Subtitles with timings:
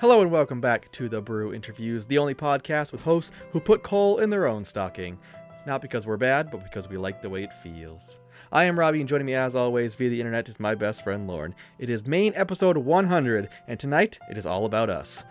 [0.00, 3.82] Hello and welcome back to the Brew Interviews, the only podcast with hosts who put
[3.82, 5.18] coal in their own stocking.
[5.66, 8.20] Not because we're bad, but because we like the way it feels.
[8.52, 11.26] I am Robbie, and joining me as always via the internet is my best friend
[11.26, 11.52] Lauren.
[11.80, 15.24] It is main episode 100, and tonight it is all about us.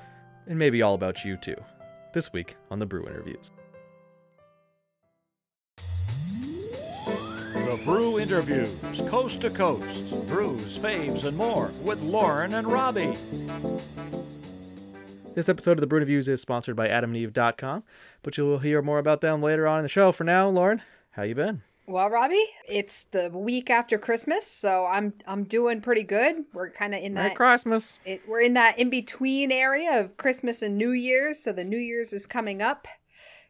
[0.47, 1.55] And maybe all about you too.
[2.13, 3.51] This week on the Brew Interviews.
[7.53, 13.15] The Brew Interviews, coast to coast, brews, faves, and more with Lauren and Robbie.
[15.37, 17.83] This episode of the Brew Interviews is sponsored by AdamandEve.com,
[18.23, 20.11] but you will hear more about them later on in the show.
[20.11, 21.61] For now, Lauren, how you been?
[21.85, 26.45] Well, Robbie, it's the week after Christmas, so I'm I'm doing pretty good.
[26.53, 27.99] We're kind of in that Merry Christmas.
[28.03, 31.37] it, we're in that in between area of Christmas and New Year's.
[31.37, 32.87] So the New Year's is coming up.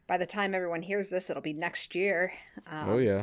[0.06, 2.34] By the time everyone hears this, it'll be next year.
[2.70, 3.22] Um, Oh yeah.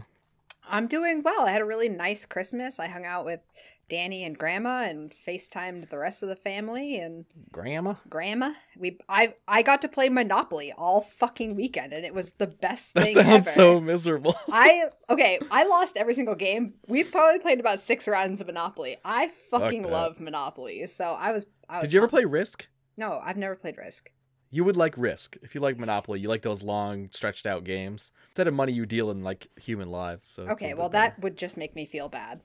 [0.67, 1.45] I'm doing well.
[1.45, 2.79] I had a really nice Christmas.
[2.79, 3.41] I hung out with
[3.87, 7.95] Danny and Grandma and FaceTimed the rest of the family and Grandma?
[8.09, 8.53] Grandma.
[8.77, 12.93] We I I got to play Monopoly all fucking weekend, and it was the best
[12.95, 13.49] That thing sounds ever.
[13.51, 14.35] so miserable.
[14.51, 15.39] I okay.
[15.51, 16.73] I lost every single game.
[16.87, 18.97] We've probably played about six rounds of Monopoly.
[19.05, 19.91] I fucking that.
[19.91, 20.87] love Monopoly.
[20.87, 21.45] So I was.
[21.69, 22.67] I was Did you ever play Risk?
[22.97, 24.09] No, I've never played Risk.
[24.51, 25.35] You would like Risk.
[25.41, 28.11] If you like Monopoly, you like those long, stretched out games.
[28.29, 30.25] Instead of money, you deal in like human lives.
[30.27, 32.41] So Okay, well bit that would just make me feel bad.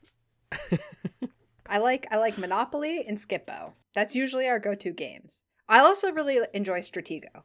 [1.67, 3.75] I like I like Monopoly and Skip-Bo.
[3.95, 5.43] That's usually our go-to games.
[5.69, 7.45] I also really enjoy Stratego.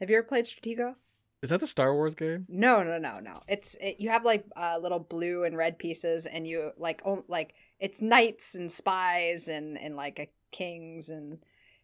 [0.00, 0.96] Have you ever played Stratego?
[1.42, 2.46] Is that the Star Wars game?
[2.48, 3.40] No, no, no, no.
[3.46, 7.24] It's it, you have like uh, little blue and red pieces, and you like on,
[7.28, 11.38] like it's knights and spies and and like a kings, and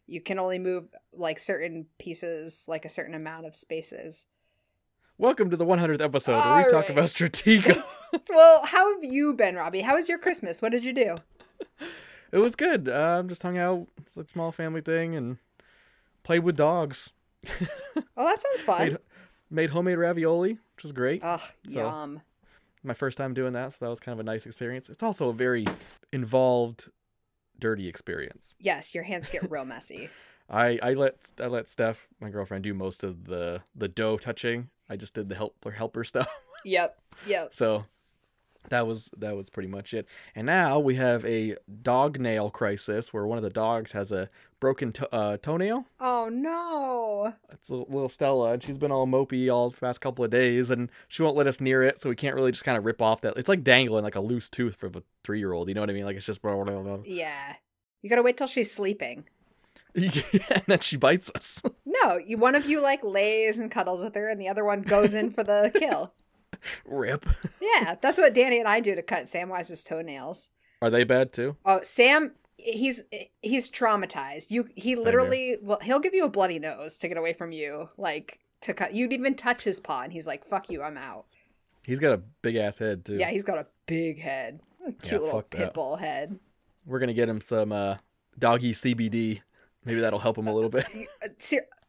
[0.07, 4.25] you can only move like certain pieces, like a certain amount of spaces.
[5.17, 7.83] Welcome to the 100th episode where we talk about Stratego.
[8.29, 9.81] Well, how have you been, Robbie?
[9.81, 10.61] How was your Christmas?
[10.61, 11.17] What did you do?
[12.31, 12.89] it was good.
[12.89, 15.37] Um, just hung out, it's a small family thing, and
[16.23, 17.11] played with dogs.
[18.17, 18.87] Oh, that sounds fun.
[18.89, 18.97] Made,
[19.49, 21.23] made homemade ravioli, which was great.
[21.23, 22.21] Ugh, So- yum.
[22.83, 24.89] My first time doing that, so that was kind of a nice experience.
[24.89, 25.65] It's also a very
[26.11, 26.89] involved,
[27.59, 28.55] dirty experience.
[28.59, 30.09] Yes, your hands get real messy.
[30.49, 34.69] I, I let I let Steph, my girlfriend, do most of the the dough touching.
[34.89, 36.27] I just did the helper helper stuff.
[36.65, 37.53] Yep, yep.
[37.53, 37.85] So
[38.69, 40.05] that was that was pretty much it.
[40.35, 44.29] And now we have a dog nail crisis where one of the dogs has a
[44.59, 45.85] broken to- uh, toenail.
[45.99, 47.33] Oh no.
[47.51, 50.89] It's little, Stella, and she's been all mopey all the past couple of days, and
[51.07, 53.21] she won't let us near it, so we can't really just kind of rip off
[53.21, 53.35] that.
[53.37, 55.67] It's like dangling like a loose tooth from a three year old.
[55.67, 56.05] You know what I mean?
[56.05, 57.55] Like it's just Yeah.
[58.01, 59.25] You gotta wait till she's sleeping.
[59.95, 61.61] and then she bites us.
[61.85, 64.81] No, you one of you like lays and cuddles with her, and the other one
[64.81, 66.13] goes in for the kill.
[66.85, 67.25] Rip.
[67.61, 70.49] Yeah, that's what Danny and I do to cut Samwise's toenails.
[70.81, 71.57] Are they bad too?
[71.65, 73.03] Oh, Sam, he's
[73.41, 74.51] he's traumatized.
[74.51, 77.89] You he literally well, he'll give you a bloody nose to get away from you,
[77.97, 78.93] like to cut.
[78.93, 81.25] You'd even touch his paw, and he's like, "Fuck you, I'm out."
[81.85, 83.15] He's got a big ass head too.
[83.15, 86.39] Yeah, he's got a big head, a cute Yeah, little pit bull head.
[86.85, 87.97] We're gonna get him some uh,
[88.37, 89.41] doggy CBD.
[89.83, 90.85] Maybe that'll help him a little bit.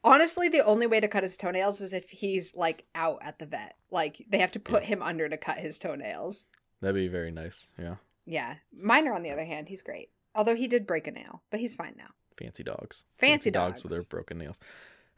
[0.05, 3.47] Honestly, the only way to cut his toenails is if he's like out at the
[3.47, 3.77] vet.
[3.91, 6.45] Like they have to put him under to cut his toenails.
[6.81, 7.69] That'd be very nice.
[7.79, 7.97] Yeah.
[8.25, 10.11] Yeah, Minor on the other hand, he's great.
[10.35, 12.11] Although he did break a nail, but he's fine now.
[12.39, 13.05] Fancy dogs.
[13.19, 14.59] Fancy dogs with their broken nails.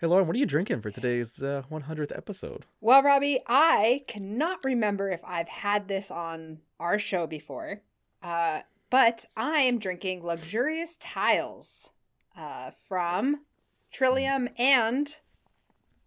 [0.01, 2.67] Hey Lauren, what are you drinking for today's uh, 100th episode?
[2.81, 7.81] Well, Robbie, I cannot remember if I've had this on our show before,
[8.23, 11.91] uh, but I am drinking Luxurious Tiles
[12.37, 13.41] uh, from
[13.95, 15.15] Trillium and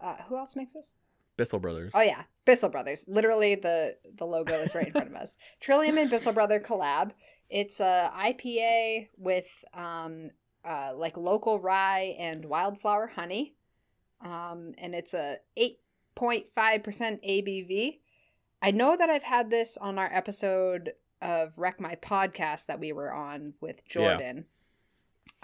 [0.02, 0.94] uh, who else makes this?
[1.38, 1.94] Bissell Brothers.
[1.96, 3.06] Oh yeah, Bissell Brothers.
[3.08, 5.38] Literally, the the logo is right in front of us.
[5.62, 7.12] Trillium and Bissell Brother collab.
[7.50, 10.32] It's a IPA with um
[10.66, 13.56] uh like local rye and wildflower honey,
[14.22, 15.80] um, and it's a eight
[16.16, 18.00] point five percent ABV.
[18.62, 22.92] I know that I've had this on our episode of Wreck My Podcast that we
[22.92, 23.82] were on with
[24.38, 24.42] Yeah.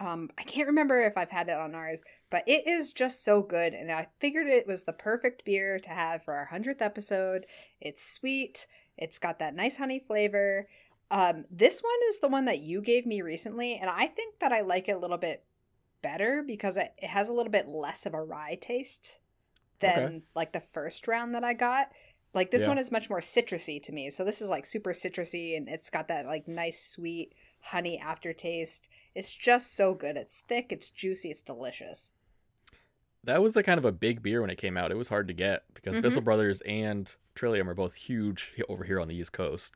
[0.03, 3.41] Um, I can't remember if I've had it on ours, but it is just so
[3.41, 7.45] good, and I figured it was the perfect beer to have for our hundredth episode.
[7.79, 8.67] It's sweet.
[8.97, 10.67] It's got that nice honey flavor.
[11.09, 14.51] Um, this one is the one that you gave me recently, and I think that
[14.51, 15.44] I like it a little bit
[16.01, 19.19] better because it, it has a little bit less of a rye taste
[19.79, 20.23] than Okay.
[20.35, 21.89] like the first round that I got.
[22.33, 22.67] Like this Yeah.
[22.67, 24.09] one is much more citrusy to me.
[24.09, 28.89] So this is like super citrusy and it's got that like nice sweet honey aftertaste.
[29.15, 30.18] It's just so good.
[30.18, 32.12] It's thick, it's juicy, it's delicious.
[33.24, 34.92] That was a kind of a big beer when it came out.
[34.92, 36.01] It was hard to get because Mhm.
[36.01, 39.75] Bissell Brothers and Trillium are both huge over here on the East Coast.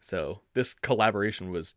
[0.00, 1.74] So this collaboration was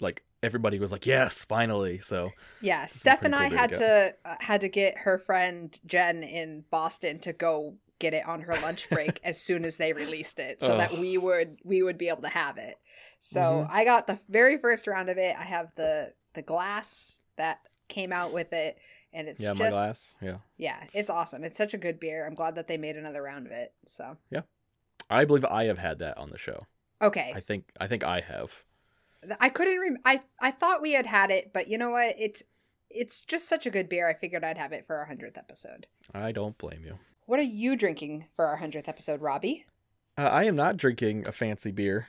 [0.00, 4.36] like everybody was like, "Yes, finally!" So Yeah, Steph and cool I had to uh,
[4.40, 8.88] had to get her friend Jen in Boston to go get it on her lunch
[8.90, 12.22] break as soon as they released it, so that we would we would be able
[12.22, 12.76] to have it.
[13.20, 13.68] So Mhm.
[13.70, 15.34] I got the very first round of it.
[15.36, 17.58] I have the the glass that
[17.88, 18.78] came out with it,
[19.12, 20.14] and it's yeah, just my glass.
[20.22, 21.42] Yeah, yeah, it's awesome.
[21.42, 22.24] It's such a good beer.
[22.26, 23.74] I'm glad that they made another round of it.
[23.86, 24.42] So Yeah.
[25.10, 26.60] I believe I have had that on the show.
[27.02, 28.62] okay, I think I think I have.
[29.40, 29.80] I couldn't.
[29.80, 32.14] Rem- I I thought we had had it, but you know what?
[32.18, 32.44] It's
[32.88, 34.08] it's just such a good beer.
[34.08, 35.86] I figured I'd have it for our hundredth episode.
[36.14, 36.98] I don't blame you.
[37.26, 39.66] What are you drinking for our hundredth episode, Robbie?
[40.16, 42.08] Uh, I am not drinking a fancy beer.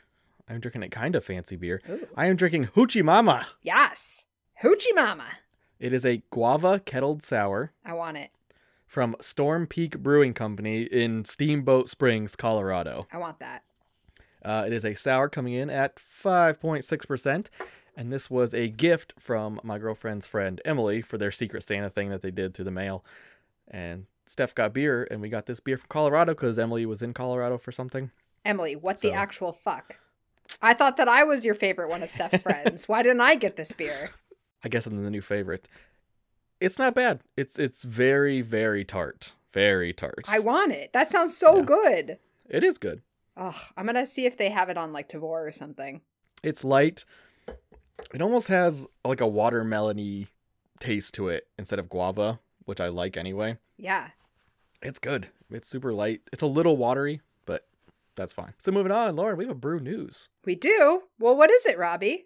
[0.49, 1.81] I'm drinking a kind of fancy beer.
[1.89, 2.07] Ooh.
[2.17, 3.47] I am drinking Hoochie Mama.
[3.61, 4.25] Yes,
[4.63, 5.27] Hoochie Mama.
[5.79, 8.31] It is a guava kettled sour I want it.
[8.87, 13.07] from Storm Peak Brewing Company in Steamboat Springs, Colorado.
[13.13, 13.63] I want that.
[14.43, 17.47] Uh, it is a sour coming in at 5.6%.
[17.95, 22.09] And this was a gift from my girlfriend's friend Emily for their Secret Santa thing
[22.09, 23.03] that they did through the mail.
[23.67, 27.13] And Steph got beer, and we got this beer from Colorado because Emily was in
[27.13, 28.11] Colorado for something.
[28.45, 29.97] Emily, what So- the actual fuck?
[30.61, 32.87] I thought that I was your favorite one of Steph's friends.
[32.87, 34.11] Why didn't I get this beer?
[34.63, 35.69] I guess I'm the new favorite.
[36.59, 37.21] It's not bad.
[37.37, 40.25] It's it's very very tart, very tart.
[40.27, 40.91] I want it.
[40.93, 41.63] That sounds so Yeah.
[41.63, 42.19] good.
[42.49, 43.01] It is good.
[43.37, 46.01] Ugh, I'm gonna see if they have it on like Tavour or something.
[46.43, 47.05] It's light.
[48.13, 50.27] It almost has like a watermelony
[50.79, 53.57] taste to it instead of guava, which I like anyway.
[53.77, 54.09] Yeah.
[54.81, 55.27] It's good.
[55.51, 56.21] It's super light.
[56.33, 57.21] It's a little watery,
[58.19, 58.53] that's fine.
[58.59, 61.03] So moving on, Lauren, we have a brew news We do?
[61.19, 62.25] Well, what is it, Robbie?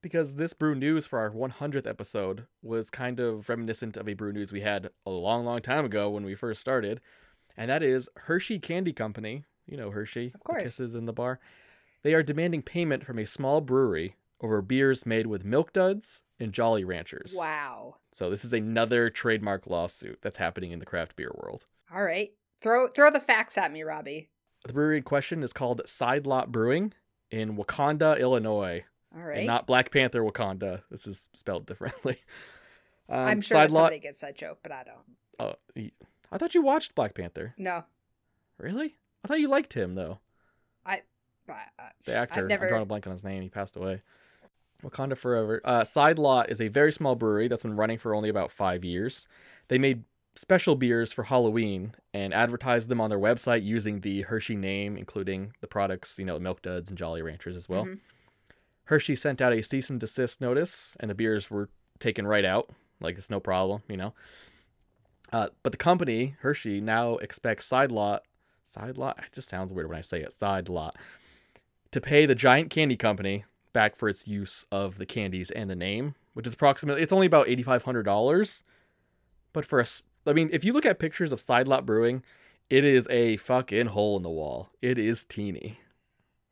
[0.00, 4.32] because this brew news for our 100th episode was kind of reminiscent of a brew
[4.32, 7.00] news we had a long, long time ago when we first started,
[7.56, 9.44] and that is Hershey Candy Company.
[9.64, 10.58] You know Hershey, Of course.
[10.58, 11.38] the kisses in the bar.
[12.02, 16.52] They are demanding payment from a small brewery over beers made with Milk Duds and
[16.52, 17.32] Jolly Ranchers.
[17.36, 17.98] Wow.
[18.10, 21.62] So this is another trademark lawsuit that's happening in the craft beer world.
[21.94, 22.32] All right.
[22.60, 24.30] Throw throw the facts at me, Robbie.
[24.64, 26.92] The brewery in question is called Side Lot Brewing
[27.30, 28.84] in Wauconda, Illinois,
[29.16, 29.38] All right.
[29.38, 30.82] and not Black Panther Wakanda.
[30.90, 32.16] This is spelled differently.
[33.08, 33.80] Um, I'm sure Side Lot.
[33.80, 34.96] somebody gets that joke, but I don't.
[35.76, 35.90] Oh,
[36.30, 37.52] I thought you watched Black Panther.
[37.58, 37.84] No.
[38.58, 38.96] Really?
[39.22, 40.20] I thought you liked him though.
[40.86, 41.02] I,
[41.48, 41.64] I,
[42.06, 42.42] The actor.
[42.42, 43.42] I've never I'm drawing a blank on his name.
[43.42, 44.02] He passed away.
[44.82, 45.60] Wakanda Forever.
[45.64, 48.84] Uh, Side Lot is a very small brewery that's been running for only about five
[48.84, 49.26] years.
[49.68, 54.56] They made special beers for Halloween and advertised them on their website using the Hershey
[54.56, 57.84] name, including the products, you know, Milk Duds and Jolly Ranchers as well.
[57.86, 58.00] Mhm.
[58.84, 61.68] Hershey sent out a cease and desist notice, and the beers were
[61.98, 62.70] taken right out.
[63.00, 64.14] Like it's no problem, you know.
[65.32, 68.22] Uh, but the company Hershey now expects Side Lot,
[68.64, 69.18] Side Lot.
[69.18, 70.32] It just sounds weird when I say it.
[70.32, 70.96] Side Lot
[71.90, 75.76] to pay the giant candy company back for its use of the candies and the
[75.76, 78.64] name, which is approximately it's only about eighty five hundred dollars.
[79.52, 79.86] But for a,
[80.26, 82.22] I mean, if you look at pictures of Side Lot Brewing,
[82.70, 84.70] it is a fucking hole in the wall.
[84.80, 85.78] It is teeny.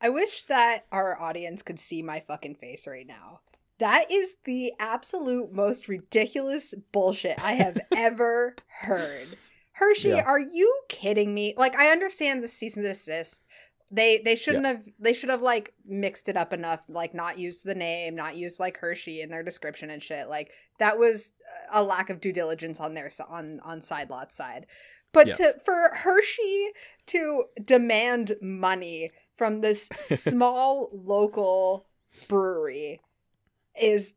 [0.01, 3.41] I wish that our audience could see my fucking face right now.
[3.79, 9.27] That is the absolute most ridiculous bullshit I have ever heard.
[9.73, 10.21] Hershey, Yeah.
[10.23, 11.53] are you kidding me?
[11.57, 13.43] Like I understand the cease and desist.
[13.93, 17.65] They they shouldn't have they should have like mixed it up enough, like not used
[17.65, 20.29] the name, not used like Hershey in their description and shit.
[20.29, 21.31] Like that was
[21.71, 24.65] a lack of due diligence on their on on Side Lot's side.
[25.11, 25.37] But Yes.
[25.37, 26.69] to for Hershey
[27.07, 31.85] to demand money from this small local
[32.29, 33.01] brewery
[33.79, 34.13] is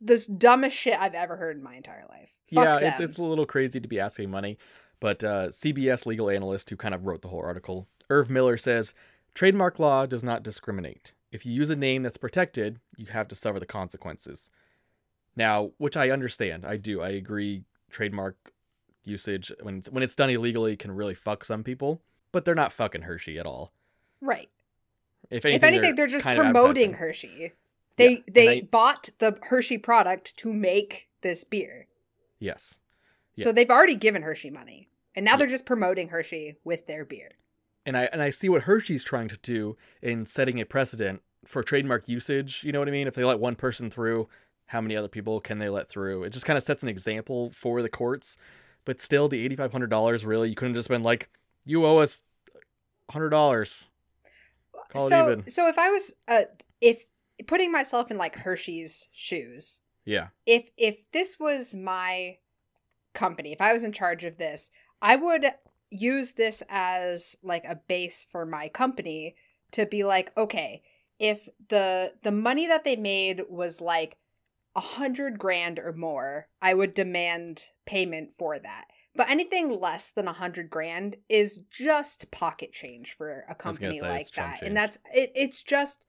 [0.00, 2.32] this dumbest shit I've ever heard in my entire life.
[2.52, 2.92] Fuck yeah, them.
[2.92, 4.58] it's it's a little crazy to be asking money,
[4.98, 8.94] but uh, CBS legal analyst who kind of wrote the whole article, Irv Miller says,
[9.34, 11.12] trademark law does not discriminate.
[11.32, 14.50] If you use a name that's protected, you have to suffer the consequences.
[15.36, 17.64] Now, which I understand, I do, I agree.
[17.90, 18.36] Trademark
[19.04, 22.00] usage when it's, when it's done illegally can really fuck some people,
[22.32, 23.72] but they're not fucking Hershey at all.
[24.20, 24.48] right.
[25.30, 26.92] If anything, if anything, they're, just kind of promoting.
[26.94, 27.52] Hershey.
[27.96, 31.86] They Yeah, they I- bought the Hershey product to make this beer.
[32.38, 32.78] Yes.
[33.38, 34.90] So they've already given Hershey money.
[35.14, 35.36] And now Yeah.
[35.38, 37.32] they're just promoting Hershey with their beer.
[37.86, 41.62] And I and I see what Hershey's trying to do in setting a precedent for
[41.62, 42.62] trademark usage.
[42.64, 43.06] You know what I mean?
[43.06, 44.28] If they let one person through,
[44.66, 46.24] how many other people can they let through?
[46.24, 48.36] It just kind of sets an example for the courts.
[48.84, 51.30] But still, the eighty five hundred dollars really you couldn't just been like,
[51.64, 52.22] you owe us
[53.10, 53.88] hundred dollars.
[54.96, 56.42] So so if I was uh
[56.80, 57.04] if
[57.46, 62.38] putting myself in like Hershey's shoes, Yeah, if if this was my
[63.12, 64.70] company, if I was in charge of this,
[65.02, 65.46] I would
[65.94, 69.36] use this as like a base for my company
[69.72, 70.82] to be like, okay,
[71.18, 74.16] if the the money that they made was like
[74.76, 78.86] a hundred grand or more, I would demand payment for that.
[79.16, 84.08] But anything less than a hundred grand is just pocket change for a company say,
[84.08, 85.30] like that, and that's it.
[85.36, 86.04] It's just,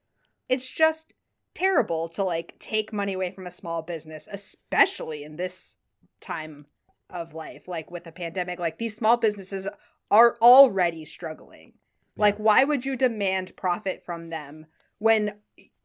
[0.50, 1.13] it's just
[1.54, 5.75] terrible to like take money away from a small business, especially in this
[6.20, 6.65] time
[7.09, 8.59] of life, like with a pandemic.
[8.59, 9.67] Like these small businesses
[10.12, 11.74] are already struggling.
[12.17, 14.67] Like, why would you demand profit from them
[15.00, 15.33] when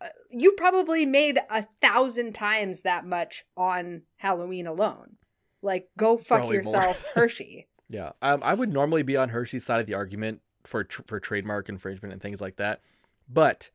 [0.01, 5.17] uh, you probably made a thousand times that much on Halloween alone?
[5.63, 7.67] Like, go fuck Probably yourself, Hershey.
[7.89, 11.19] Yeah, um, I would normally be on Hershey's side of the argument for tr- for
[11.19, 12.81] trademark infringement and things like that,
[13.29, 13.71] but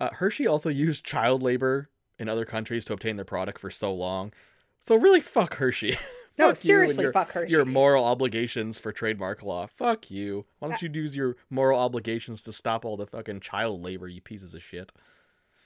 [0.00, 3.92] uh, Hershey also used child labor in other countries to obtain their product for so
[3.92, 4.32] long.
[4.80, 5.96] So really, fuck Hershey.
[6.38, 7.52] No, seriously, your- fuck Hershey.
[7.52, 9.66] Your moral obligations for trademark law.
[9.66, 10.46] Fuck you.
[10.58, 14.06] Why don't uh, you use your moral obligations to stop all the fucking child labor,
[14.08, 14.92] you pieces of shit?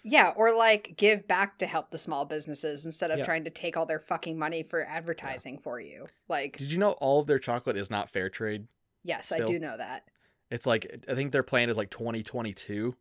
[0.05, 3.25] yeah, or like give back to help the small businesses instead of Yeah.
[3.25, 6.07] trying to take all their fucking money for advertising for you.
[6.29, 8.67] Like, Did you know all of their chocolate is not fair trade?
[9.05, 10.09] yes, I do know that.
[10.51, 12.97] It's like I think their plan is like 2022.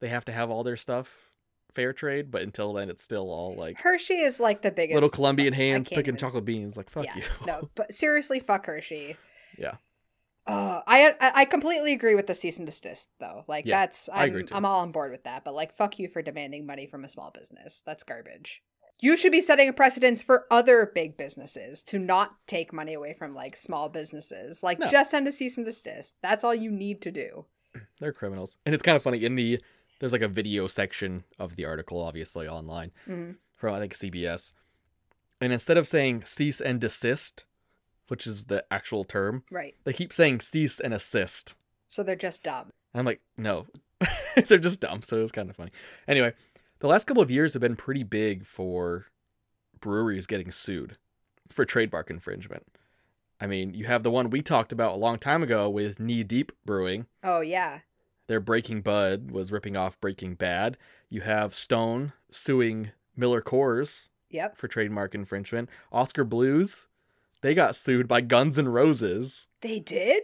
[0.00, 1.29] They have to have all their stuff
[1.74, 5.08] fair trade, but until then, it's still all like Hershey is like the biggest little
[5.10, 6.76] Colombian hands picking even- chocolate beans.
[6.76, 7.22] Like fuck yeah, you.
[7.46, 9.16] no, but seriously, fuck Hershey.
[9.58, 9.74] Yeah.
[10.46, 13.44] Uh, I I I completely agree with the cease and desist though.
[13.46, 14.54] Like Yeah, that's I I'm agree, too.
[14.54, 15.44] I'm all on board with that.
[15.44, 17.82] But like, fuck you for demanding money from a small business.
[17.84, 18.62] That's garbage.
[19.02, 23.14] You should be setting a precedence for other big businesses to not take money away
[23.14, 24.62] from like small businesses.
[24.62, 24.86] Like No.
[24.88, 26.16] just send a cease and desist.
[26.22, 27.46] That's all you need to do.
[28.00, 29.62] They're criminals, and it's kind of funny in the
[30.00, 33.36] there's like a video section of the article, obviously online Mhm.
[33.56, 34.52] from I think CBS,
[35.40, 37.44] and instead of saying cease and desist,
[38.08, 39.76] which is the actual term, Right.
[39.84, 41.54] they keep saying cease and assist.
[41.86, 42.72] So they're just dumb.
[42.92, 43.66] And I'm like, no,
[44.48, 45.02] they're just dumb.
[45.02, 45.70] So it was kind of funny.
[46.08, 46.34] Anyway,
[46.80, 49.06] the last couple of years have been pretty big for
[49.80, 50.96] breweries getting sued
[51.48, 52.66] for trademark infringement.
[53.40, 56.22] I mean, you have the one we talked about a long time ago with Knee
[56.24, 57.06] Deep Brewing.
[57.22, 57.80] Oh yeah.
[58.30, 60.78] Their Breaking Bud was ripping off Breaking Bad.
[61.08, 64.56] You have Stone suing Miller Coors Yep.
[64.56, 65.68] for trademark infringement.
[65.90, 66.86] Oskar Blues,
[67.40, 69.48] they got sued by Guns N' Roses.
[69.62, 70.22] They did.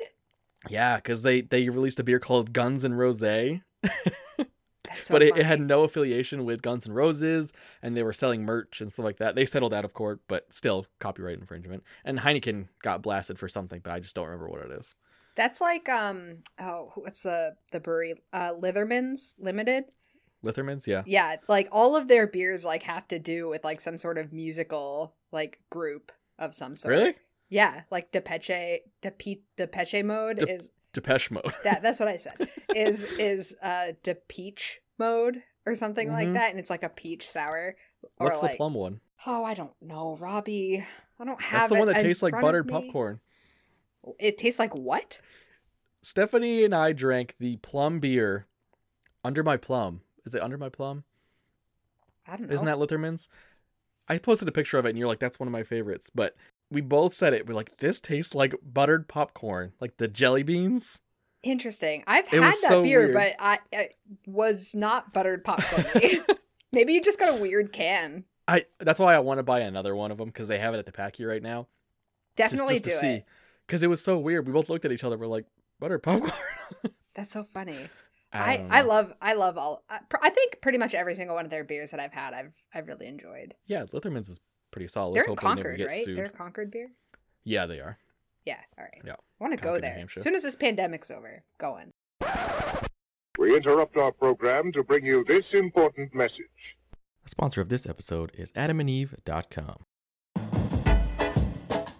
[0.68, 3.22] Yeah, because they they released a beer called Guns N' Rose.
[5.00, 8.44] So but it, it had no affiliation with Guns N' Roses, and they were selling
[8.44, 9.34] merch and stuff like that.
[9.34, 11.82] They settled out of court, but still copyright infringement.
[12.04, 14.94] And Heineken got blasted for something, but I just don't remember what it is.
[15.36, 19.84] That's like um oh what's the the brewery uh Litherman's Limited.
[20.42, 21.02] Litherman's, yeah.
[21.06, 24.32] Yeah, like all of their beers like have to do with like some sort of
[24.32, 26.92] musical like group of some sort.
[26.92, 27.14] Really?
[27.48, 31.52] Yeah, like Depeche Depe Depeche mode Dep- is Depeche Mode.
[31.64, 32.48] that that's what I said.
[32.74, 36.34] is is uh Depeach mode or something like Mhm.
[36.34, 37.76] that and it's like a peach sour
[38.18, 39.00] or What's like the plum one?
[39.26, 40.84] Oh, I don't know, Robbie.
[41.18, 43.20] I don't have That's the one that tastes like buttered popcorn.
[44.18, 45.20] It tastes like what?
[46.02, 48.46] Stephanie and I drank the plum beer
[49.24, 50.02] under my plum.
[50.24, 51.04] Is it under my plum?
[52.26, 52.54] I don't know.
[52.54, 53.28] Isn't that Litherman's?
[54.08, 56.10] I posted a picture of it and you're like, that's one of my favorites.
[56.14, 56.36] But
[56.70, 57.46] we both said it.
[57.46, 61.00] We're like, this tastes like buttered popcorn, like the jelly beans.
[61.42, 62.02] Interesting.
[62.06, 63.14] I've It had that so beer, weird.
[63.14, 63.96] but I it
[64.26, 65.84] was not buttered popcorn.
[66.72, 68.24] Maybe you just got a weird can.
[68.48, 70.78] I that's why I want to buy another one of them because they have it
[70.78, 71.68] at the packy right now.
[72.36, 73.18] Definitely just, just do to it.
[73.20, 73.24] see.
[73.66, 74.46] Because it was so weird.
[74.46, 75.18] We both looked at each other.
[75.18, 75.46] We're like,
[75.80, 76.32] buttered popcorn.
[77.14, 77.88] That's so funny.
[78.32, 81.44] I, I, I, love I love all I, I think pretty much every single one
[81.44, 83.54] of their beers that I've had I've I've really enjoyed.
[83.66, 84.40] Yeah, Litherman's is
[84.72, 85.14] pretty solid.
[85.14, 86.04] They're Let's in hope they Concord, right?
[86.04, 86.18] sued.
[86.18, 86.88] They're a Concord beer.
[87.44, 87.96] Yeah, they are.
[88.44, 89.02] Yeah, all right.
[89.04, 89.12] Yeah.
[89.12, 91.44] I want to go there as soon as this pandemic's over.
[91.58, 91.92] Going.
[93.38, 96.78] We interrupt our program to bring you this important message.
[97.24, 99.84] A sponsor of this episode is adamandeve.com.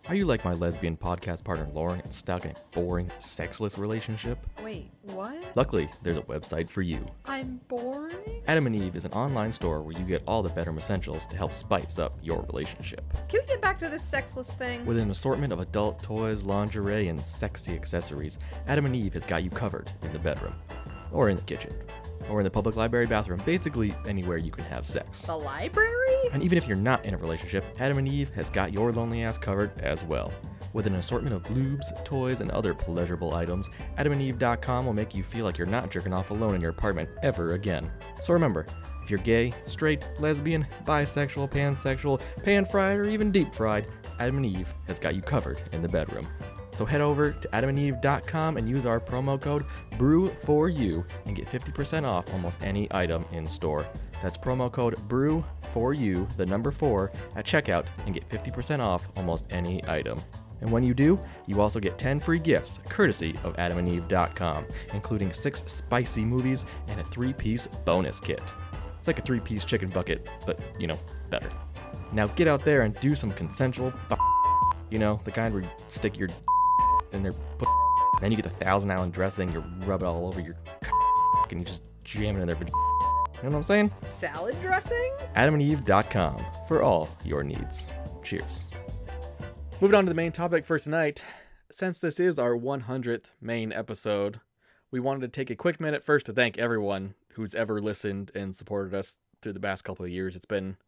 [0.08, 4.38] Are you like my lesbian podcast partner Lauren and stuck in a boring, sexless relationship?
[4.62, 5.34] Wait, what?
[5.56, 7.04] Luckily, there's a website for you.
[7.25, 8.14] I'm boring.
[8.46, 11.36] Adam and Eve is an online store where you get all the bedroom essentials to
[11.36, 13.02] help spice up your relationship.
[13.28, 14.86] Can we get back to this sexless thing?
[14.86, 19.42] With an assortment of adult toys, lingerie, and sexy accessories, Adam and Eve has got
[19.42, 20.54] you covered in the bedroom,
[21.10, 21.75] or in the kitchen,
[22.30, 25.23] or in the public library bathroom, basically anywhere you can have sex.
[25.23, 26.28] the library?
[26.33, 29.23] And even if you're not in a relationship, Adam and Eve has got your lonely
[29.23, 30.33] ass covered as well.
[30.73, 35.45] With an assortment of lubes, toys, and other pleasurable items, adamandeve.com will make you feel
[35.45, 37.90] like you're not jerking off alone in your apartment ever again.
[38.23, 38.66] So remember,
[39.02, 43.87] if you're gay, straight, lesbian, bisexual, pansexual, pan fried, or even deep fried,
[44.18, 46.26] Adam and Eve has got you covered in the bedroom.
[46.76, 52.30] So head over to adamandeve.com and use our promo code BREW4U and get 50% off
[52.35, 53.87] almost any item in store.
[54.23, 59.83] That's promo code BREW4U, the number 4, at checkout and get 50% off almost any
[59.88, 60.21] item.
[60.61, 65.62] And when you do, you also get 10 free gifts courtesy of adamandeve.com, including 6
[65.66, 68.52] spicy movies and a 3-piece bonus kit.
[68.99, 70.99] It's like a 3-piece chicken bucket, but, you know,
[71.30, 71.50] better.
[72.12, 73.95] Now get out there and do some consensual
[74.90, 76.28] you know, the kind where you stick your
[77.12, 77.66] in their p-
[78.20, 80.54] then you get the Thousand Island dressing, you rub it all over your
[81.50, 82.56] and you just jam it in there.
[83.36, 83.92] You know what I'm saying?
[84.10, 85.12] Salad dressing?
[85.36, 87.84] AdamandEve.com for all your needs.
[88.25, 88.70] Cheers.
[89.82, 91.22] Moving on to the main topic for tonight.
[91.70, 94.40] Since this is our 100th main episode,
[94.90, 98.56] we wanted to take a quick minute first to thank everyone who's ever listened and
[98.56, 100.34] supported us through the past couple of years.
[100.34, 100.78] It's been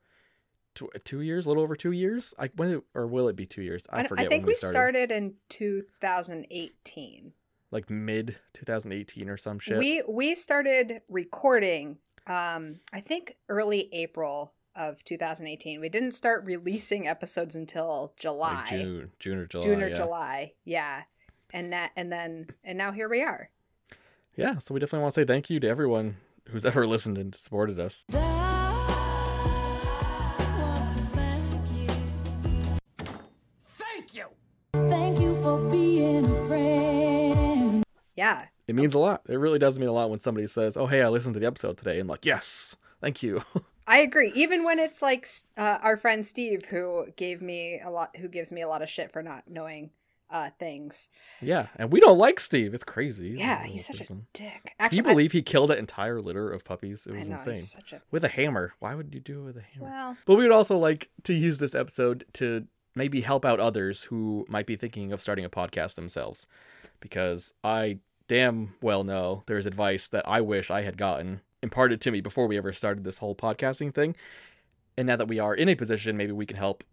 [0.74, 2.34] tw- two years, a little over two years.
[2.38, 3.86] Like when or will it be two years?
[3.90, 4.26] I, I, forget.
[4.26, 7.32] I think when we we started in 2018.
[7.70, 9.78] like mid 2018 or some shit.
[9.78, 15.80] We we started recording um I think early April of 2018.
[15.80, 18.54] We didn't start releasing episodes until July.
[18.54, 19.64] like June, June or July.
[19.64, 19.96] June or yeah.
[19.96, 20.52] July.
[20.64, 21.02] Yeah.
[21.52, 23.50] And that and then and now here we are.
[24.36, 26.16] Yeah, so we definitely want to say thank you to everyone
[26.48, 28.06] who's ever listened and supported us.
[38.18, 38.46] Yeah.
[38.66, 39.22] It means a lot.
[39.28, 41.46] It really does mean a lot when somebody says, "Oh, hey, I listened to the
[41.46, 43.42] episode today." I'm like, "Yes, thank you."
[43.86, 44.32] I agree.
[44.34, 48.52] Even when it's like uh, our friend Steve who gave me a lot who gives
[48.52, 49.90] me a lot of shit for not knowing
[50.30, 51.08] uh things.
[51.40, 52.74] yeah, and we don't like Steve.
[52.74, 53.30] It's crazy.
[53.30, 54.26] He's Yeah, he's such person.
[54.34, 54.74] a dick.
[54.78, 57.06] Can you believe he killed an entire litter of puppies?
[57.06, 57.80] It was know, insane.
[57.92, 58.74] a With a hammer.
[58.80, 59.86] Why would you do it with a hammer?
[59.86, 60.16] well.
[60.26, 64.44] But we would also like to use this episode to maybe help out others who
[64.50, 66.46] might be thinking of starting a podcast themselves.
[67.00, 72.10] Because I damn well know there's advice that I wish I had gotten imparted to
[72.10, 74.14] me before we ever started this whole podcasting thing.
[74.96, 76.84] And now that we are in a position, maybe we can help,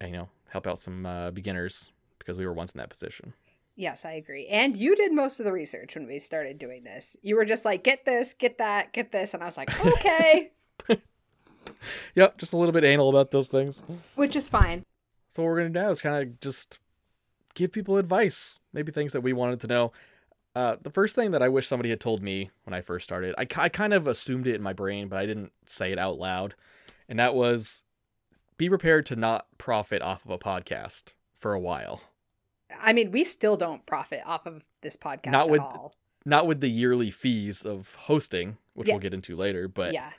[0.00, 3.34] you know, help out some uh, beginners because we were once in that position.
[3.74, 4.46] Yes, I agree.
[4.48, 7.16] And you did most of the research when we started doing this.
[7.22, 9.32] You were just like, get this, get that, get this.
[9.32, 10.50] And I was like, okay,
[12.14, 13.82] Yep, just a little bit anal about those things.
[14.14, 14.84] which is fine.
[15.30, 16.78] So what we're gonna do is kind of just
[17.54, 19.92] give people advice, maybe things that we wanted to know.
[20.54, 23.34] Uh, the first thing that I wish somebody had told me when I first started,
[23.38, 26.18] I, I kind of assumed it in my brain, but I didn't say it out
[26.18, 26.54] loud,
[27.08, 27.84] and that was
[28.58, 32.02] be prepared to not profit off of a podcast for a while.
[32.80, 35.94] I mean, we still don't profit off of this podcast Not at with- all.
[36.24, 38.94] Not with the yearly fees of hosting, which Yeah.
[38.94, 40.10] we'll get into later, but yeah.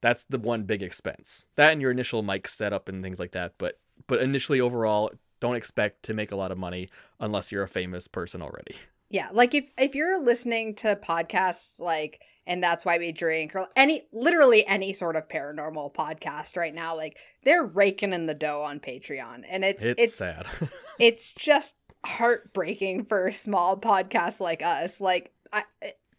[0.00, 1.44] that's the one big expense.
[1.56, 3.52] That and your initial mic setup and things like that.
[3.58, 6.88] But but initially, overall, don't expect to make a lot of money
[7.20, 8.76] unless you're a famous person already.
[9.12, 13.68] Yeah, like if if you're listening to podcasts like and that's why we drink or
[13.76, 18.62] any literally any sort of paranormal podcast right now, like they're raking in the dough
[18.62, 20.46] on Patreon, and it's It's, it's sad.
[20.98, 24.98] it's just heartbreaking for a small podcast like us.
[24.98, 25.64] Like I,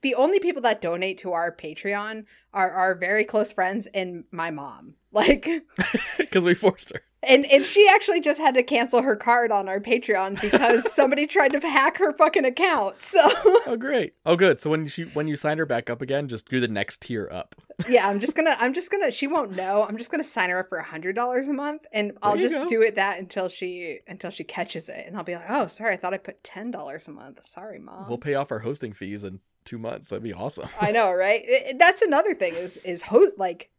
[0.02, 4.52] the only people that donate to our Patreon are our very close friends and my
[4.52, 4.94] mom.
[5.12, 5.50] Like
[6.20, 7.02] Because we forced her.
[7.28, 11.26] And and she actually just had to cancel her card on our Patreon because somebody
[11.28, 13.02] tried to hack her fucking account.
[13.02, 13.20] So
[13.66, 14.14] Oh great.
[14.26, 14.60] Oh good.
[14.60, 17.28] So when she when you sign her back up again, just do the next tier
[17.32, 17.56] up.
[17.90, 19.84] yeah, I'm just gonna I'm just gonna she won't know.
[19.84, 22.56] I'm just gonna sign her up for a hundred dollars a month and I'll just
[22.56, 22.68] go.
[22.68, 25.06] do it that until she until she catches it.
[25.08, 27.46] And I'll be like, Oh, sorry, I thought I put ten dollars a month.
[27.46, 28.08] Sorry, mom.
[28.08, 30.10] We'll pay off our hosting fees in two months.
[30.10, 30.68] That'd be awesome.
[30.80, 31.42] I know, right?
[31.46, 33.70] It- that's another thing is is host like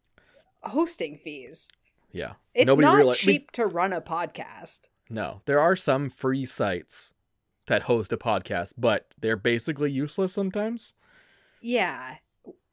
[0.61, 1.69] hosting fees.
[2.15, 2.33] Yeah.
[2.53, 4.81] It's Nobody not reali- we- cheap to run a podcast.
[5.09, 5.41] no.
[5.45, 7.13] There are some free sites
[7.67, 10.93] that host a podcast, but they're basically useless sometimes.
[11.61, 12.15] Yeah.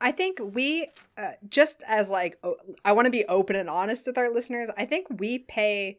[0.01, 2.39] I think we uh, just as like
[2.85, 4.69] I want to be open and honest with our listeners.
[4.77, 5.99] I think we pay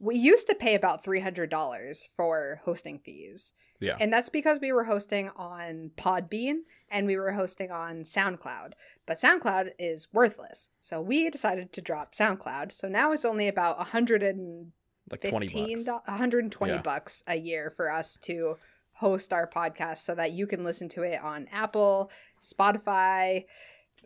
[0.00, 3.52] we used to pay about $300 for hosting fees.
[3.80, 3.96] Yeah.
[4.00, 6.58] And that's because we were hosting on Podbean
[6.90, 8.72] and we were hosting on SoundCloud.
[9.06, 10.70] But SoundCloud is worthless.
[10.80, 12.72] So we decided to drop SoundCloud.
[12.72, 14.72] So now it's only about 115
[15.10, 16.08] like 20 bucks.
[16.08, 16.82] 120 Yeah.
[16.82, 18.58] bucks a year for us to
[18.94, 22.10] host our podcast so that you can listen to it on Apple,
[22.42, 23.46] Spotify,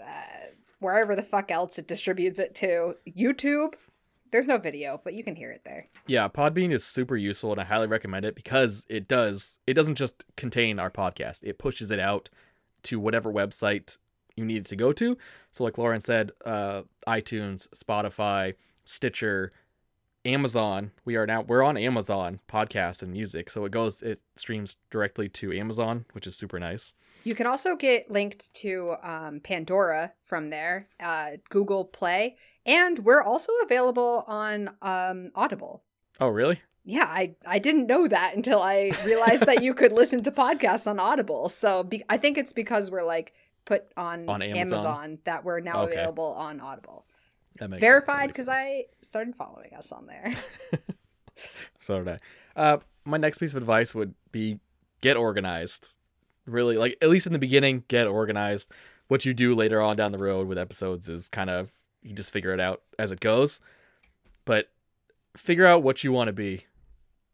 [0.00, 0.05] uh,
[0.81, 2.96] wherever the fuck else it distributes it to.
[3.09, 3.74] YouTube.
[4.33, 5.88] There's no video, but you can hear it there.
[6.07, 9.97] Yeah, Podbean is super useful and I highly recommend it because it does it doesn't
[9.97, 11.45] just contain our podcast.
[11.45, 12.31] It pushes it out
[12.85, 13.99] to whatever website
[14.35, 15.18] you need it to go to.
[15.53, 19.53] So like Lauren said, uh iTunes, Spotify, Stitcher,
[20.25, 20.92] Amazon.
[21.05, 25.29] We are now we're on Amazon podcast and music, so it goes it streams directly
[25.29, 26.95] to Amazon, which is super nice.
[27.25, 33.22] You can also get linked to um, Pandora from there, uh, Google Play, and we're
[33.22, 35.83] also available on um, Audible.
[36.20, 36.61] Oh, really?
[36.85, 40.88] Yeah, I, I didn't know that until I realized that you could listen to podcasts
[40.90, 41.48] on Audible.
[41.48, 43.33] So be- I think it's because we're like
[43.64, 44.61] put on, On Amazon?
[44.61, 45.18] Amazon.
[45.25, 45.92] that we're now Okay.
[45.94, 47.07] available on Audible.
[47.59, 50.35] That makes Verified because I started following us on there.
[51.81, 52.20] So did
[52.57, 52.61] I.
[52.61, 54.61] Uh, my next piece of advice would be
[55.01, 55.96] get organized.
[56.46, 58.70] Really, like at least in the beginning, get organized.
[59.09, 61.70] What you do later on down the road with episodes is kind of
[62.02, 63.60] you just figure it out as it goes.
[64.44, 64.70] But
[65.36, 66.66] figure out what you want to be,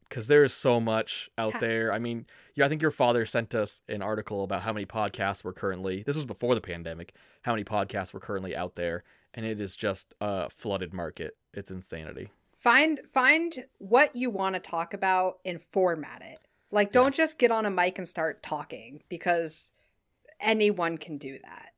[0.09, 1.61] because there is so much out Yeah.
[1.61, 1.93] there.
[1.93, 5.43] I mean, yeah, I think your father sent us an article about how many podcasts
[5.45, 6.03] were currently.
[6.03, 7.13] This was before the pandemic.
[7.43, 9.05] How many podcasts were currently out there,
[9.35, 11.37] and it is just a flooded market.
[11.55, 12.31] It's insanity.
[12.57, 16.41] find find what you want to talk about and format it.
[16.71, 19.71] Like don't just get on a mic and start talking because
[20.41, 21.71] anyone can do that.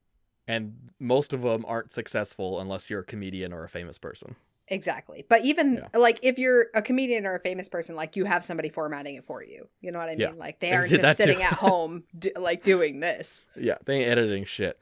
[0.51, 4.35] And most of them aren't successful unless you're a comedian or a famous person.
[4.67, 5.25] Exactly.
[5.27, 5.99] But even Yeah.
[5.99, 9.25] like if you're a comedian or a famous person, like you have somebody formatting it
[9.25, 9.67] for you.
[9.81, 10.19] You know what I mean?
[10.19, 10.31] Yeah.
[10.35, 13.45] Like they aren't just sitting at home do, like doing this.
[13.55, 14.79] Yeah, they ain't editing shit.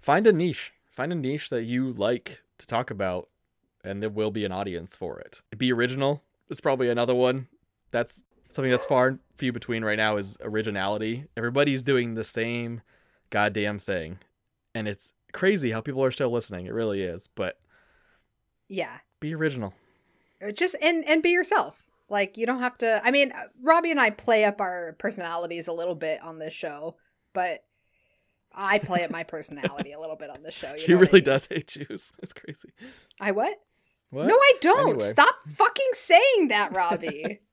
[0.00, 0.72] Find a niche.
[0.90, 3.28] Find a niche that you like to talk about,
[3.84, 5.42] and there will be an audience for it.
[5.56, 6.22] Be original.
[6.50, 7.46] It's probably another one.
[7.90, 8.20] That's
[8.52, 11.24] something that's far and few between right now is originality.
[11.36, 12.82] Everybody's doing the same
[13.30, 14.18] goddamn thing,
[14.74, 16.66] and it's crazy how people are still listening.
[16.66, 17.28] It really is.
[17.34, 17.58] But
[18.68, 18.98] Yeah.
[19.20, 19.74] be original.
[20.42, 21.82] Uh, Just and and be yourself.
[22.08, 25.68] Like you don't have to I mean, uh, Robbie and I play up our personalities
[25.68, 26.96] a little bit on this show,
[27.32, 27.60] but
[28.52, 30.74] I play up my personality a little bit on this show.
[30.74, 31.24] You she know what I really mean?
[31.24, 32.12] does hate Jews.
[32.22, 32.72] It's crazy.
[33.20, 33.54] I what?
[34.10, 34.26] What?
[34.26, 34.88] No, I don't.
[34.90, 35.04] Anyway.
[35.04, 37.38] Stop fucking saying that, Robbie.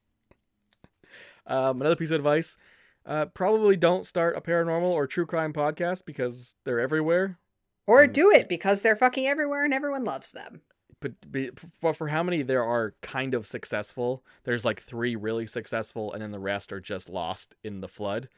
[1.49, 2.57] Um, another piece of advice:
[3.07, 7.39] uh, probably don't start a paranormal or true crime podcast because they're everywhere.
[7.87, 10.61] or Mm, do it because they're fucking everywhere and everyone loves them.
[10.99, 15.45] But be, for, for how many there are kind of successful, there's like three really
[15.45, 18.29] successful, and then the rest are just lost in the flood.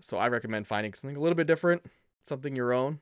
[0.00, 1.82] So I recommend finding something a little bit different,
[2.24, 3.00] something your own.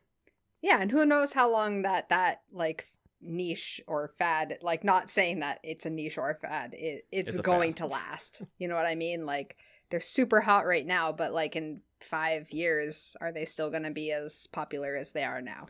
[0.61, 2.87] Yeah, and who knows how long that that like
[3.21, 7.35] niche or fad, like not saying that it's a niche or a fad, it, it's
[7.35, 7.77] It's going fad.
[7.79, 8.43] to last.
[8.59, 9.27] You know what I mean?
[9.27, 9.57] Like
[9.93, 13.91] they're super hot right now, but like in five years, are they still going to
[13.91, 15.69] be as popular as they are now?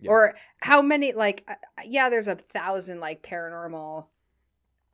[0.00, 0.10] Yeah.
[0.10, 1.12] Or how many?
[1.12, 1.54] Like, uh,
[1.86, 4.06] yeah, there's a thousand like paranormal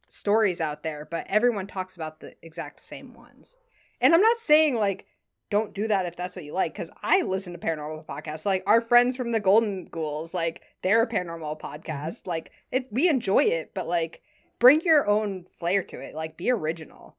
[0.06, 3.56] stories out there, but everyone talks about the exact same ones.
[4.02, 5.06] And I'm not saying like
[5.50, 8.62] don't do that if that's what you like because i listen to paranormal podcasts like
[8.66, 13.42] our friends from the golden ghouls like they're a paranormal podcast like it we enjoy
[13.42, 14.20] it but like
[14.58, 17.16] bring your own flair to it like be original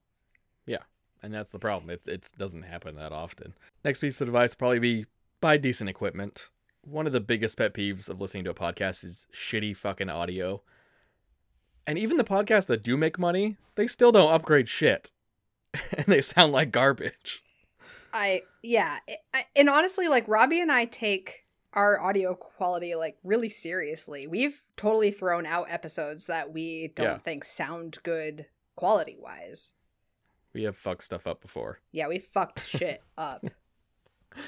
[1.21, 1.89] and that's the problem.
[1.89, 3.53] It it doesn't happen that often.
[3.83, 5.05] Next piece of advice would probably be
[5.41, 6.49] buy decent equipment.
[6.83, 10.61] One of the biggest pet peeves of listening to a podcast is shitty fucking audio.
[11.85, 15.09] And even the podcasts that do make money, they still don't upgrade shit,
[15.73, 17.41] and they sound like garbage.
[18.13, 23.17] i yeah I- I, and honestly like robbie and i take our audio quality like
[23.23, 27.17] really seriously we've totally thrown out episodes that we don't Yeah.
[27.19, 29.73] think sound good quality wise
[30.53, 31.79] We have fucked stuff up before.
[31.91, 33.45] yeah we fucked shit up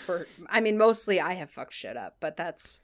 [0.06, 2.82] for i mean mostly i have fucked shit up but that's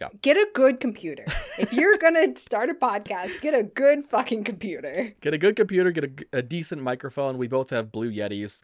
[0.00, 0.08] Yeah.
[0.22, 1.24] get a good computer
[1.58, 5.90] if you're gonna start a podcast get a good fucking computer Get a good computer,
[5.90, 7.36] get a, a decent microphone.
[7.38, 8.62] We both have Blue Yetis.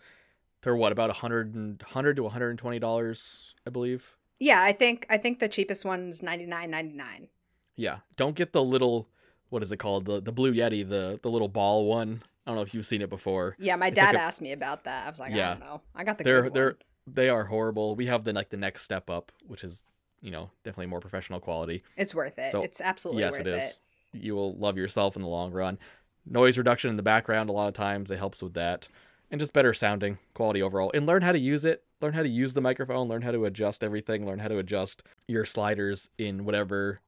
[0.63, 4.15] They're what about a hundred and hundred to one hundred and twenty dollars, I believe.
[4.39, 7.29] yeah i think i think the cheapest one's 99.99
[7.77, 9.09] Yeah, don't get the little
[9.49, 12.23] what is it called the the Blue Yeti the the little ball one.
[12.47, 13.57] I don't know if you've seen it before.
[13.59, 15.51] yeah my It's like dad a- asked me about that i was like i Yeah.
[15.51, 16.77] don't know i got the they're good they're
[17.07, 17.97] they are horrible.
[17.97, 19.83] We have the like the next step up, which is
[20.21, 21.83] you know definitely more professional quality.
[21.97, 23.81] it's worth it So, it's absolutely yes, worth it is.
[24.13, 25.79] You will love yourself in the long run.
[26.27, 28.87] Noise reduction in the background a lot of times it helps with that,
[29.33, 30.93] and just better sounding quality overall.
[30.95, 31.83] And learn how to use it.
[32.01, 33.09] Learn how to use the microphone.
[33.09, 34.25] Learn how to adjust everything.
[34.25, 37.01] Learn how to adjust your sliders in whatever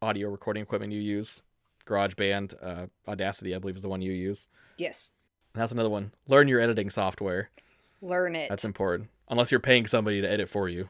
[0.00, 1.42] audio recording equipment you use.
[1.86, 4.48] GarageBand, uh, Audacity, I believe, is the one you use.
[4.78, 5.10] yes
[5.54, 6.12] that's another one.
[6.28, 7.50] Learn your editing software.
[8.00, 9.10] learn it That's important.
[9.28, 10.88] Unless you're paying somebody to edit for you.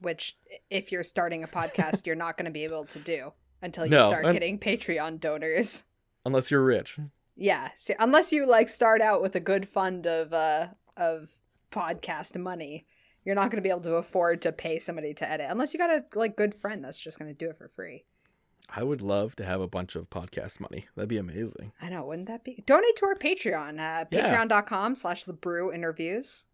[0.00, 0.36] which
[0.70, 3.92] if you're starting a podcast you're not going to be able to do until you
[3.92, 5.84] No, start I'm- getting patreon donors
[6.24, 6.98] Unless you're rich.
[7.36, 11.28] Yeah, so unless you like start out with a good fund of uh of
[11.70, 12.86] podcast money,
[13.24, 15.78] you're not going to be able to afford to pay somebody to edit unless you
[15.78, 18.04] got a like good friend that's just going to do it for free.
[18.68, 20.86] I would love to have a bunch of podcast money.
[20.96, 21.72] That'd be amazing.
[21.80, 22.62] I know, wouldn't that be?
[22.66, 24.34] Donate to our Patreon, uh, Yeah.
[24.36, 26.44] patreon.com slash the brew interviews.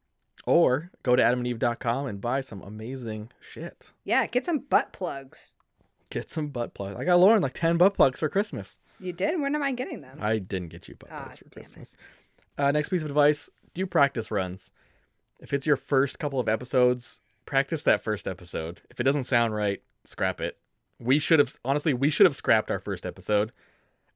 [0.47, 3.93] Or go to adamandeve.com and buy some amazing shit.
[4.05, 5.55] Yeah, get some butt plugs.
[6.11, 6.97] Get some butt plugs.
[6.99, 8.79] I got Lauren like 10 butt plugs for Christmas.
[9.01, 9.41] You did?
[9.41, 10.19] When am I getting them?
[10.21, 11.49] I didn't get you butt Ah, plugs for.
[11.51, 11.97] Christmas.
[12.59, 14.71] Uh, next piece of advice do practice runs.
[15.41, 18.83] If it's your first couple of episodes, practice that first episode.
[18.91, 20.59] If it doesn't sound right, scrap it.
[20.99, 23.53] We should have, honestly, we should have scrapped our first episode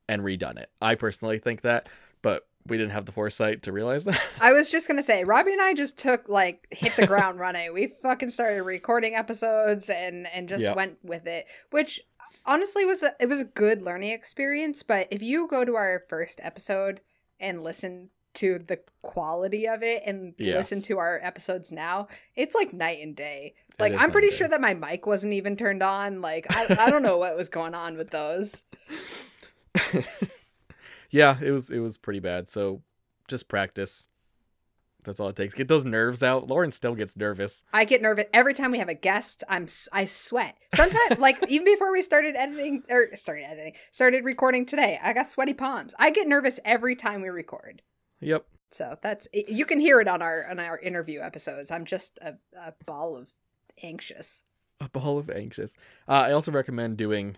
[0.08, 0.70] and redone it.
[0.80, 1.88] I personally think that,
[2.22, 4.20] but we didn't have the foresight to realize that.
[4.40, 7.72] I was just gonna say, Robbie and I just took like hit the ground running.
[7.72, 10.76] We fucking started recording episodes and and just Yep.
[10.76, 12.00] went with it, which
[12.44, 14.82] honestly was a, it was a good learning experience.
[14.82, 17.00] But if you go to our first episode
[17.40, 20.56] and listen to the quality of it and Yes.
[20.56, 23.54] listen to our episodes now, it's like night and day.
[23.78, 24.36] Like I'm pretty day.
[24.36, 26.20] sure that my mic wasn't even turned on.
[26.20, 28.64] Like I, I don't know what was going on with those.
[31.10, 32.48] yeah, it was it was pretty bad.
[32.48, 32.82] So
[33.28, 34.08] just practice.
[35.04, 35.54] That's all it takes.
[35.54, 36.48] Get those nerves out.
[36.48, 37.62] Lauren still gets nervous.
[37.72, 39.44] I get nervous every time we have a guest.
[39.48, 40.56] I'm I sweat.
[40.74, 45.28] Sometimes, like even before we started editing or started editing, started recording today, I got
[45.28, 45.94] sweaty palms.
[45.98, 47.82] I get nervous every time we record.
[48.20, 48.46] Yep.
[48.72, 51.70] So that's you can hear it on our on our interview episodes.
[51.70, 53.28] I'm just a, a ball of
[53.82, 54.42] anxious.
[54.80, 55.76] A ball of anxious.
[56.08, 57.36] Uh, I also recommend doing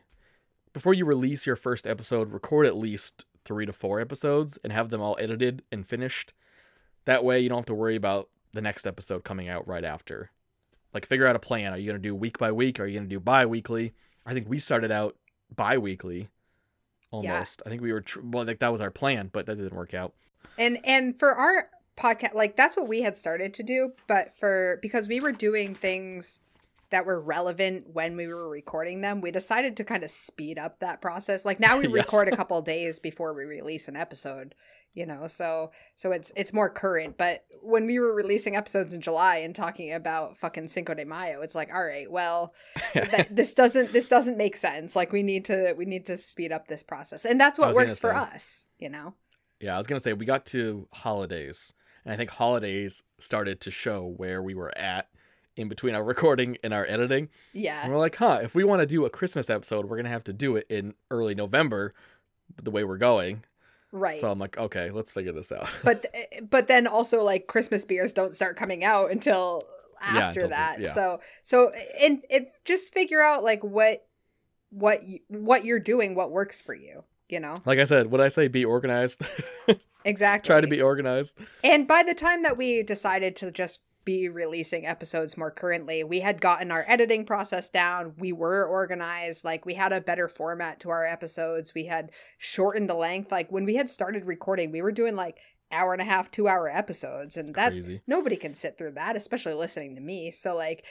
[0.72, 4.90] before you release your first episode, record at least three to four episodes and have
[4.90, 6.32] them all edited and finished.
[7.04, 10.30] That way, you don't have to worry about the next episode coming out right after.
[10.92, 11.72] Like, figure out a plan.
[11.72, 12.80] Are you going to do week by week?
[12.80, 13.92] Are you going to do bi weekly?
[14.26, 15.16] I think we started out
[15.54, 16.28] bi weekly
[17.10, 17.62] almost.
[17.64, 19.94] I think we were, tr- well, like that was our plan, but that didn't work
[19.94, 20.14] out.
[20.58, 24.78] And and for our podcast, like that's what we had started to do, but for
[24.82, 26.40] because we were doing things
[26.90, 30.78] that were relevant when we were recording them, we decided to kind of speed up
[30.80, 31.44] that process.
[31.44, 31.92] Like now we Yes.
[31.92, 34.54] record a couple days before we release an episode,
[34.94, 35.26] you know.
[35.26, 39.54] So so it's it's more current, but when we were releasing episodes in July and
[39.54, 42.54] talking about fucking Cinco de Mayo, it's like, all right, well,
[42.94, 44.96] that, this doesn't this doesn't make sense.
[44.96, 47.26] Like we need to we need to speed up this process.
[47.26, 49.12] And that's what works for us, you know.
[49.60, 51.74] Yeah, I was gonna say we got to holidays,
[52.08, 55.08] and I think holidays started to show where we were at
[55.56, 57.28] in between our recording and our editing.
[57.52, 57.82] Yeah.
[57.82, 60.24] And we're like, huh, if we want to do a Christmas episode, we're gonna have
[60.24, 61.92] to do it in early November,
[62.62, 63.44] the way we're going.
[63.92, 64.18] Right.
[64.18, 65.68] So I'm like, okay, let's figure this out.
[65.84, 69.66] but th- but then also like Christmas beers don't start coming out until
[70.00, 70.80] after the- that.
[70.80, 70.88] yeah.
[70.88, 74.06] So so eh, and it just figure out like what
[74.70, 77.04] what you, what you're doing, what works for you.
[77.28, 79.20] You know like I said, what I say, be organized.
[80.08, 80.48] exactly.
[80.48, 81.38] Try to be organized.
[81.62, 86.20] And by the time that we decided to just be releasing episodes more currently, we
[86.20, 88.14] had gotten our editing process down.
[88.18, 89.44] We were organized.
[89.44, 91.74] Like we had a better format to our episodes.
[91.74, 93.30] We had shortened the length.
[93.30, 95.36] Like when we had started recording, we were doing like
[95.70, 97.36] hour and a half, two hour episodes.
[97.36, 98.00] And that Crazy.
[98.06, 100.30] nobody can sit through that, especially listening to me.
[100.30, 100.86] So like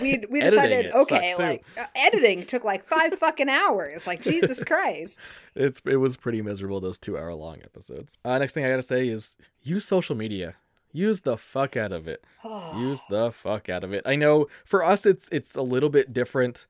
[0.00, 4.06] we we decided okay, like uh, editing took like five fucking hours.
[4.06, 5.18] Like Jesus Christ.
[5.54, 8.18] It's it was pretty miserable those two hour long episodes.
[8.24, 10.54] Uh, next thing I gotta say is use social media.
[10.92, 12.24] Use the fuck out of it.
[12.76, 14.02] use the fuck out of it.
[14.06, 16.66] I know for us it's it's a little bit different.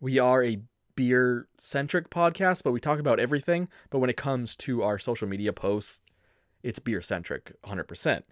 [0.00, 0.60] We are a
[0.96, 3.68] beer centric podcast, but we talk about everything.
[3.90, 6.00] But when it comes to our social media posts,
[6.62, 7.86] it's beer centric 100%.
[7.86, 8.24] percent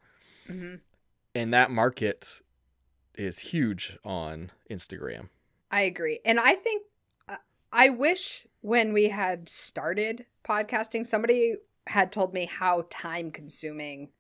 [0.48, 0.80] Mhm.
[1.34, 2.40] And that market
[3.18, 5.28] is huge on Instagram.
[5.70, 6.20] I agree.
[6.24, 6.84] And I think
[7.28, 7.36] uh,
[7.72, 14.10] I wish when we had started podcasting, somebody had told me how time consuming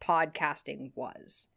[0.00, 1.48] podcasting was.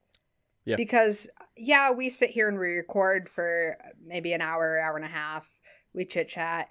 [0.66, 0.76] Yeah.
[0.76, 5.10] Because, yeah, we sit here and we record for maybe an hour, hour and a
[5.10, 5.50] half.
[5.94, 6.70] We chit chat.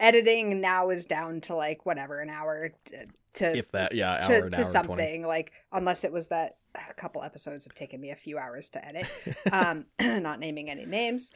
[0.00, 4.48] Editing now is down to like whatever, an hour uh, to If that, yeah, hour,
[4.48, 5.24] to, to something 20.
[5.26, 8.86] like unless it was that a couple episodes have taken me a few hours to
[8.86, 9.06] edit
[9.52, 11.32] um not naming any names.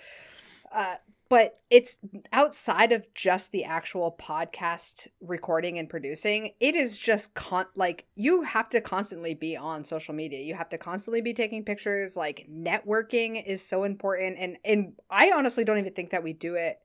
[0.73, 0.97] Uh
[1.31, 1.99] but it's
[2.33, 8.43] outside of just the actual podcast recording and producing it is just con like you
[8.43, 10.41] have to constantly be on social media.
[10.41, 12.17] You have to constantly be taking pictures.
[12.17, 14.39] Like networking is so important.
[14.39, 16.81] And and i honestly don't even think that we do it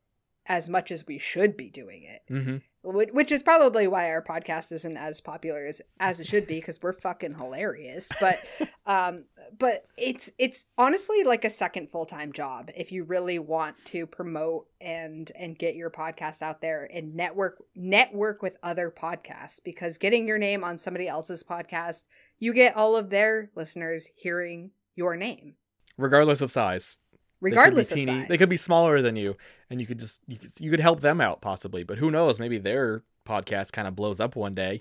[0.49, 2.21] as much as we should be doing it.
[2.27, 6.59] Hmm which is probably why our podcast isn't as popular as as it should be
[6.59, 8.09] because we're fucking hilarious.
[8.19, 8.39] But
[8.85, 9.25] um
[9.57, 14.67] but it's it's honestly like a second full-time job if you really want to promote
[14.79, 20.27] and and get your podcast out there and network network with other podcasts because getting
[20.27, 22.03] your name on somebody else's podcast
[22.37, 25.55] you get all of their listeners hearing your name.
[25.97, 26.97] Regardless of size,
[27.41, 28.29] regardless could of teeny- size.
[28.29, 29.35] They could be smaller than you,
[29.69, 31.83] and you could just you could, you could help them out possibly.
[31.83, 32.39] But who knows?
[32.39, 34.79] Maybe their podcast kind of blows up one day,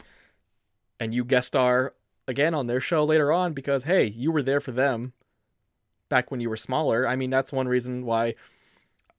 [1.01, 1.95] and you guest star
[2.27, 5.13] again on their show later on because hey, you were there for them
[6.09, 7.07] back when you were smaller.
[7.07, 8.35] I mean, that's one reason why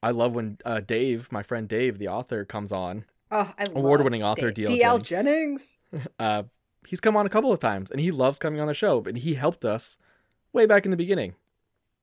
[0.02, 3.06] I love when uh, Dave, my friend Dave, the author, comes on.
[3.32, 4.68] Oh, I Award-winning author Dave.
[4.68, 5.00] D.L.
[5.00, 5.78] DL Jennings.
[6.20, 6.44] Uh,
[6.88, 9.04] he's come on a couple of times, and he loves coming on the show.
[9.06, 9.98] And he helped us
[10.54, 11.36] way back in the beginning.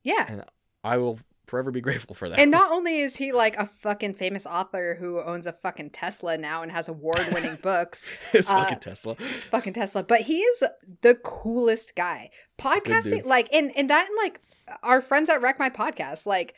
[0.02, 0.24] Yeah.
[0.28, 0.44] And
[0.84, 2.38] I will forever be grateful for that.
[2.38, 6.36] And not only is he like a fucking famous author who owns a fucking Tesla
[6.36, 9.16] now and has award winning books, his uh, fucking Tesla.
[9.18, 10.62] it's fucking Tesla, but he is
[11.02, 12.30] the coolest guy.
[12.58, 14.40] Podcasting, like, and, and that, and like,
[14.82, 16.54] our friends at Wreck My Podcast, like,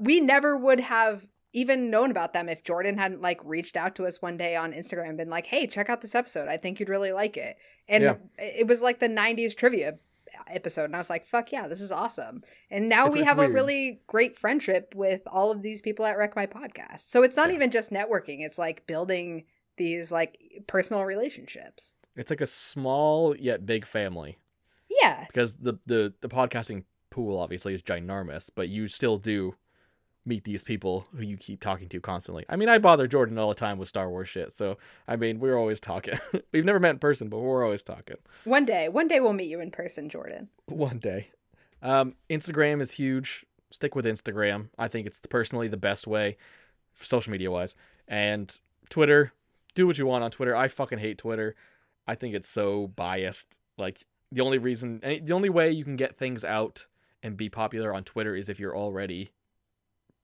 [0.00, 4.04] we never would have even known about them if Jordan hadn't like reached out to
[4.04, 6.48] us one day on Instagram and been like, "Hey, check out this episode.
[6.48, 7.56] I think you'd really like it."
[7.88, 8.14] And Yeah.
[8.38, 9.98] it was like the '90s trivia
[10.48, 13.28] episode, and I was like, "Fuck yeah, this is awesome!" And now It's- we it's
[13.28, 17.00] have a really great friendship with all of these people at Wreck My Podcast.
[17.08, 17.54] So it's not Yeah.
[17.56, 19.44] even just networking; it's like building
[19.76, 21.94] these like personal relationships.
[22.16, 24.38] It's like a small yet big family
[25.02, 29.54] Yeah, because the the the podcasting pool obviously is ginormous, but you still do
[30.26, 32.44] meet these people who you keep talking to constantly.
[32.48, 35.38] I mean, I bother Jordan all the time with Star Wars shit, so I mean,
[35.38, 36.18] we're always talking.
[36.52, 38.16] We've never met in person, but we're always talking.
[38.44, 40.48] one day, one day we'll meet you in person, Jordan.
[40.66, 41.28] One day.
[41.82, 43.46] Um, Instagram is huge.
[43.70, 44.68] Stick with Instagram.
[44.78, 46.36] I think it's personally the best way,
[47.00, 47.76] social media wise.
[48.08, 48.58] And
[48.88, 49.32] Twitter,
[49.74, 50.56] do what you want on Twitter.
[50.56, 51.54] I fucking hate Twitter.
[52.06, 53.56] I think it's so biased.
[53.78, 56.86] Like the only reason, the only way you can get things out
[57.22, 59.30] and be popular on Twitter is if you're already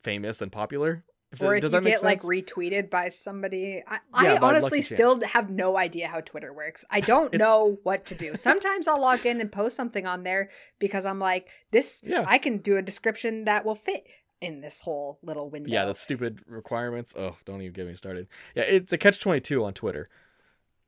[0.02, 1.04] famous and popular.
[1.32, 3.82] If or that- if you get like retweeted by somebody.
[3.86, 4.88] I, Yeah, I honestly chance.
[4.88, 6.84] still have no idea how Twitter works.
[6.90, 8.36] I don't know what to do.
[8.36, 12.24] Sometimes I'll log in and post something on there because I'm like, this, Yeah.
[12.26, 14.04] I can do a description that will fit
[14.42, 15.70] in this whole little window.
[15.70, 17.14] Yeah, the stupid requirements.
[17.16, 18.26] Oh, don't even get me started.
[18.54, 20.10] Yeah, it's a catch twenty two on Twitter.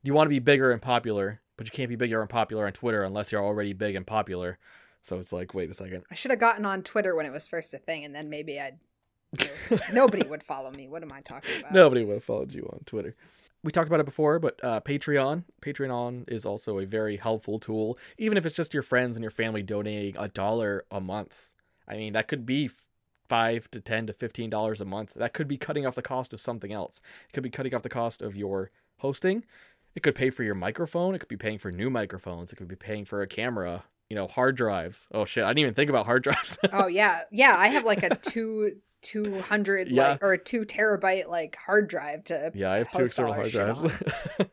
[0.03, 2.73] You want to be bigger and popular, but you can't be bigger and popular on
[2.73, 4.59] Twitter unless you're already big and popular.
[5.01, 6.03] So it's like, wait a second.
[6.11, 8.59] I should have gotten on Twitter when it was first a thing, and then maybe
[8.59, 8.77] I'd.
[9.91, 10.87] Nobody would follow me.
[10.87, 11.73] What am I talking about?
[11.73, 13.15] Nobody would have followed you on Twitter.
[13.63, 15.43] We talked about it before, but uh, Patreon.
[15.61, 19.31] Patreon is also a very helpful tool, even if it's just your friends and your
[19.31, 21.49] family donating a dollar a month.
[21.87, 22.69] I mean, that could be
[23.27, 25.13] five to ten to fifteen dollars a month.
[25.15, 27.01] That could be cutting off the cost of something else.
[27.27, 29.45] It could be cutting off the cost of your hosting.
[29.95, 31.15] It could pay for your microphone.
[31.15, 32.51] It could be paying for new microphones.
[32.51, 33.85] It could be paying for a camera.
[34.09, 35.07] You know, hard drives.
[35.13, 36.57] Oh shit, I didn't even think about hard drives.
[36.71, 37.55] Oh yeah, yeah.
[37.57, 40.11] I have like a two two hundred Yeah.
[40.11, 43.51] like or a two terabyte like hard drive to yeah, I have two external hard
[43.51, 43.83] drives.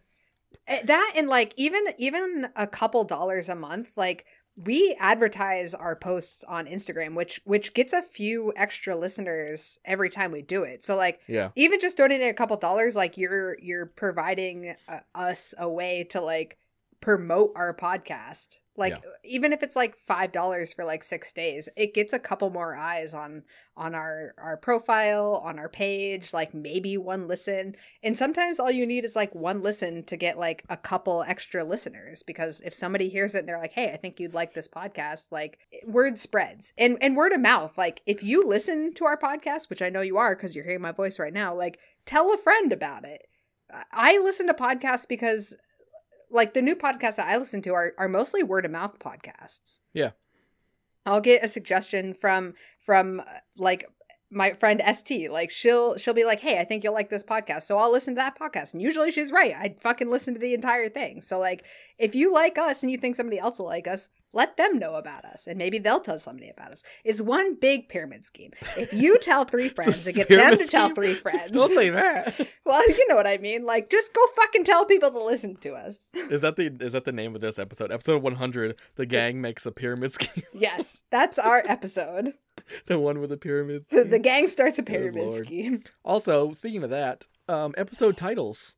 [0.69, 4.25] Eh, that and like even even a couple dollars a month like
[4.57, 10.31] we advertise our posts on instagram which which gets a few extra listeners every time
[10.31, 11.49] we do it so like yeah.
[11.57, 16.21] even just donating a couple dollars like you're you're providing uh, us a way to
[16.21, 16.59] like
[17.01, 18.99] promote our podcast like Yeah.
[18.99, 22.49] Uh, even if it's like five dollars for like six days it gets a couple
[22.51, 23.43] more eyes on
[23.77, 27.75] on our our profile on our page like maybe one listen.
[28.03, 31.65] And sometimes all you need is like one listen to get like a couple extra
[31.65, 34.69] listeners because if somebody hears it and they're like hey i think you'd like this
[34.69, 36.73] podcast like eh, word spreads.
[36.79, 40.01] And and word of mouth like if you listen to our podcast which i know
[40.01, 43.23] you are because you're hearing my voice right now like tell a friend about it.
[43.73, 45.55] I- i listen to podcasts because
[46.33, 49.81] like the new podcasts that i listen to are, are mostly word of mouth podcasts.
[49.93, 50.11] Yeah.
[51.07, 53.23] i'll get a suggestion from from
[53.57, 53.87] like
[54.31, 57.65] my friend st like she'll she'll be like hey i think you'll like this podcast.
[57.65, 58.73] So i'll listen to that podcast.
[58.73, 59.55] And usually she's right.
[59.55, 61.21] I fucking listen to the entire thing.
[61.21, 61.65] So like
[61.99, 64.95] if you like us and you think somebody else will like us let them know
[64.95, 68.93] about us and maybe they'll tell somebody about us it's one big pyramid scheme if
[68.93, 72.35] you tell three friends and get them to tell three friends Don't say that.
[72.65, 75.73] well you know what i mean like just go fucking tell people to listen to
[75.75, 77.91] us Is that the is that the name of this episode?
[77.93, 78.79] Episode 100.
[78.97, 80.45] The gang makes a pyramid scheme.
[80.53, 82.35] yes that's our episode
[82.87, 83.87] the one with the pyramid.
[83.91, 88.75] the, the gang starts a pyramid scheme Also, speaking of that, um, episode titles.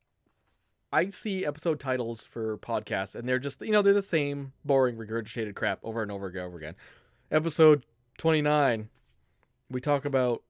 [0.93, 4.95] I see episode titles for podcasts, and they're just you know they're the same boring
[4.95, 6.75] regurgitated crap over and over and over again.
[7.31, 7.85] Episode
[8.17, 8.89] 29,
[9.69, 10.43] we talk about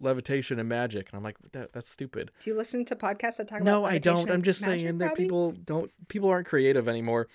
[0.00, 2.30] levitation and magic, and I'm like that that's stupid.
[2.40, 4.30] do you listen to podcasts that talk No, about No, I don't.
[4.30, 7.28] I'm just magic, saying that people don't people aren't creative anymore.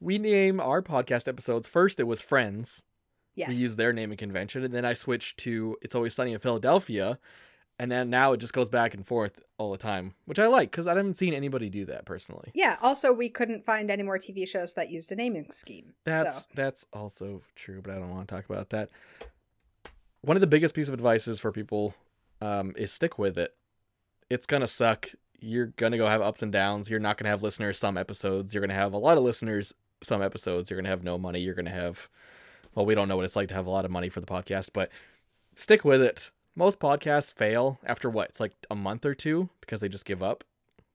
[0.00, 2.82] We name our podcast episodes first it was Friends.
[3.36, 6.40] yes We use their naming convention and then I switched to It's Always Sunny in
[6.40, 7.18] Philadelphia
[7.78, 10.70] and then now it just goes back and forth all the time, which I like
[10.70, 12.50] cuz I haven't seen anybody do that personally.
[12.54, 12.76] Yeah.
[12.82, 15.94] Also, we couldn't find any more TV shows that used a naming scheme.
[16.04, 18.90] That's so that's also true, but I don't want to talk about that.
[20.20, 21.94] one of the biggest piece of advice is for people
[22.40, 23.54] um, is stick with it.
[24.30, 25.10] It's gonna suck.
[25.40, 26.88] You're gonna go have ups and downs.
[26.88, 28.54] You're not gonna have listeners some episodes.
[28.54, 30.70] You're gonna have a lot of listeners some episodes.
[30.70, 31.40] You're gonna have no money.
[31.40, 32.08] You're gonna have
[32.74, 34.26] well, we don't know what it's like to have a lot of money for the
[34.26, 34.90] podcast, but
[35.54, 36.30] stick with it.
[36.54, 38.28] Most podcasts fail after what?
[38.30, 40.44] It's like a month or two because they just give up.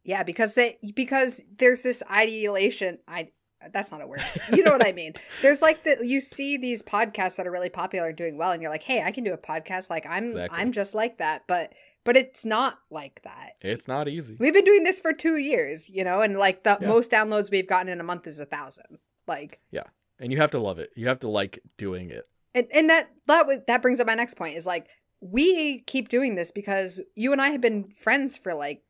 [0.03, 2.99] Yeah, because they because there's this ideation.
[3.07, 3.29] I
[3.73, 4.21] that's not a word.
[4.53, 5.13] You know what I mean?
[5.41, 8.61] There's like the you see these podcasts that are really popular and doing well, and
[8.61, 9.89] you're like, hey, I can do a podcast.
[9.89, 10.59] Like I'm Exactly.
[10.59, 11.73] I'm just like that, but
[12.05, 13.53] but it's not like that.
[13.59, 14.37] It's not easy.
[14.39, 16.87] We've been doing this for two years, you know, and like the Yeah.
[16.87, 18.99] most downloads we've gotten in a month is a thousand.
[19.27, 19.83] Like yeah,
[20.19, 20.91] And you have to love it.
[20.95, 22.29] You have to like doing it.
[22.55, 24.87] and, and that that was that brings up my next point is like
[25.21, 28.83] we keep doing this because you and I have been friends for like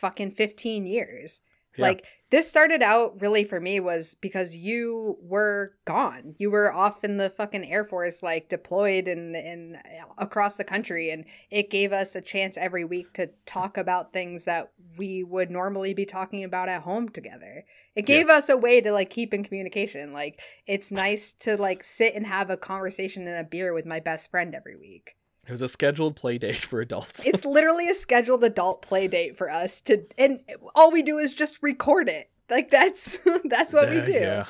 [0.00, 1.40] fucking 15 years.
[1.76, 1.86] Yeah.
[1.86, 6.36] Like this started out really for me was because you were gone.
[6.38, 9.78] You were off in the fucking Air Force, like deployed and in,
[10.16, 14.44] across the country, and it gave us a chance every week to talk about things
[14.44, 17.64] that we would normally be talking about at home together.
[17.96, 18.16] It Yeah.
[18.16, 20.12] gave us a way to like keep in communication.
[20.12, 23.98] Like it's nice to like sit and have a conversation and a beer with my
[23.98, 25.16] best friend every week.
[25.46, 27.24] It was a scheduled play date for adults.
[27.24, 30.40] It's literally a scheduled adult play date for us to and
[30.74, 32.30] all we do is just record it.
[32.50, 34.12] Like that's that's what we Uh, do.
[34.12, 34.46] Yeah.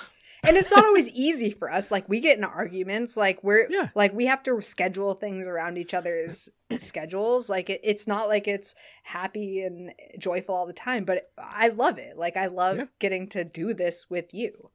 [0.46, 1.90] And it's not always easy for us.
[1.90, 3.88] Like we get in arguments, like we're Yeah.
[3.94, 7.48] like we have to schedule things around each other's schedules.
[7.48, 8.74] Like it, it's not like it's
[9.04, 12.16] happy and joyful all the time, but I love it.
[12.18, 12.84] Like I love Yeah.
[12.98, 14.70] getting to do this with you.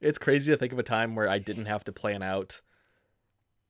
[0.00, 2.60] It's crazy to think of a time where I didn't have to plan out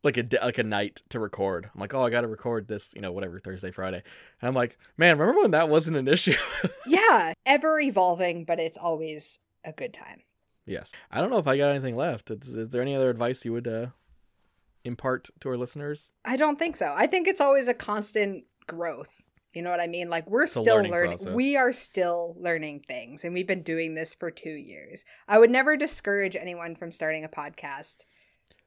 [0.06, 1.68] like a like a night to record.
[1.74, 4.02] I'm like, oh, I got to record this, you know, whatever Thursday, Friday,
[4.40, 6.36] and I'm like, man, remember when that wasn't an issue?
[6.86, 10.22] Yeah, ever evolving, but it's always a good time.
[10.64, 10.92] yes.
[11.10, 12.30] I don't know if I got anything left.
[12.30, 13.86] Is, is there any other advice you would uh,
[14.84, 16.10] impart to our listeners?
[16.24, 16.94] I don't think so.
[16.96, 19.10] I think it's always a constant growth.
[19.52, 20.10] You know what I mean?
[20.10, 21.34] Like we're a still learning learning.
[21.34, 25.04] We are still learning things and we've been doing this for 2 years.
[25.26, 28.04] I would never discourage anyone from starting a podcast,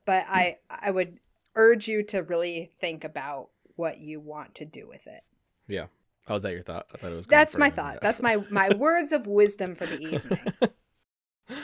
[0.05, 1.19] but I I would
[1.55, 5.23] urge you to really think about what you want to do with it.
[5.67, 5.85] Yeah.
[6.27, 6.87] Oh, is that your thought?
[6.93, 7.27] I thought it was.
[7.27, 7.95] That's my thought.
[7.95, 7.99] yeah.
[8.01, 10.39] That's my my words of wisdom for the evening.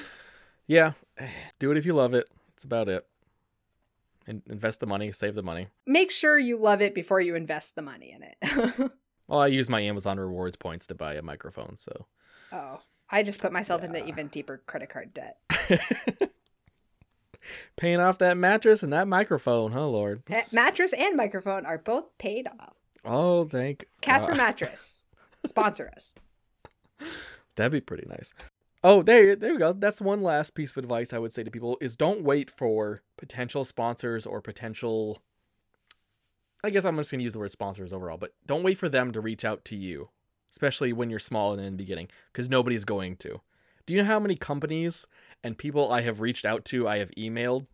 [0.67, 0.93] yeah.
[1.59, 2.27] Do it if you love it.
[2.49, 3.05] That's about it.
[4.27, 5.67] In- invest the money, save the money.
[5.85, 8.91] Make sure you love it before you invest the money in it.
[9.27, 12.05] Well, I use my Amazon rewards points to buy a microphone, so.
[12.51, 12.79] oh,
[13.09, 14.05] I just put myself into Yeah.
[14.05, 15.39] even deeper credit card debt.
[17.75, 20.23] Paying off that mattress and that microphone, huh, Lord?
[20.29, 22.73] Eh, Mattress and microphone are both paid off.
[23.03, 24.33] Oh, thank Casper.
[24.33, 25.03] Mattress,
[25.45, 26.15] sponsor us.
[27.55, 28.33] That'd be pretty nice.
[28.83, 29.73] Oh, there, there we go.
[29.73, 33.01] That's one last piece of advice I would say to people: is don't wait for
[33.17, 35.21] potential sponsors or potential.
[36.63, 39.11] I guess I'm just gonna use the word sponsors overall, but don't wait for them
[39.11, 40.09] to reach out to you,
[40.51, 43.41] especially when you're small and in the beginning, because nobody's going to.
[43.85, 45.05] Do you know how many companies
[45.45, 47.67] and people I have reached out to, I have emailed?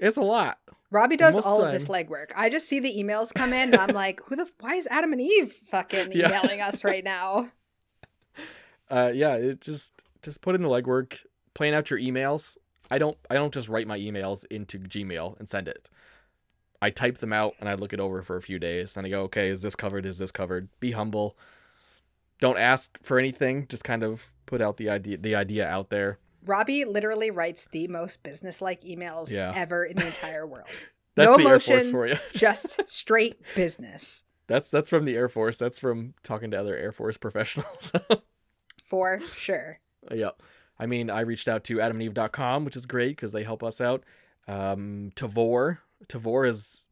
[0.00, 0.58] It's a lot.
[0.90, 2.30] Robbie does Most all time- of this legwork.
[2.36, 4.48] I just see the emails come in, and I'm like, "Who the?
[4.60, 6.28] Why is Adam and Eve fucking Yeah.
[6.28, 7.50] emailing us right now?"
[8.90, 11.24] uh yeah it just just put in the legwork
[11.54, 12.58] plan out your emails
[12.90, 15.88] i don't i don't just write my emails into gmail and send it
[16.82, 19.08] i type them out and i look it over for a few days then i
[19.08, 21.34] go okay is this covered is this covered be humble
[22.40, 26.18] don't ask for anything just kind of put out the idea the idea out there
[26.46, 29.52] Robbie literally writes the most business-like emails Yeah.
[29.54, 30.68] ever in the entire world.
[31.14, 31.90] that's No the air force emotion.
[31.90, 36.60] for you Just straight business that's that's from the air force that's from talking to
[36.60, 37.92] other air force professionals
[38.82, 39.80] for sure.
[40.10, 40.42] Yep.
[40.78, 44.02] I mean, I reached out to adamandeve.com, which is great because they help us out.
[44.48, 45.78] Um, Tavour.
[46.08, 46.83] Tavour has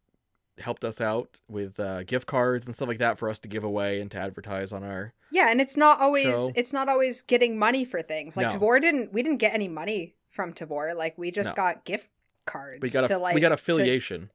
[0.59, 3.65] helped us out with uh, gift cards and stuff like that for us to give
[3.65, 5.13] away and to advertise on our.
[5.31, 6.51] Yeah, and it's not always Show.
[6.55, 8.37] it's not always getting money for things.
[8.37, 8.59] Like No.
[8.59, 10.95] Tavour didn't we didn't get any money from Tavour.
[10.95, 11.55] Like we just No.
[11.57, 12.09] got gift
[12.47, 14.31] cards We got to a, like we got to- affiliation.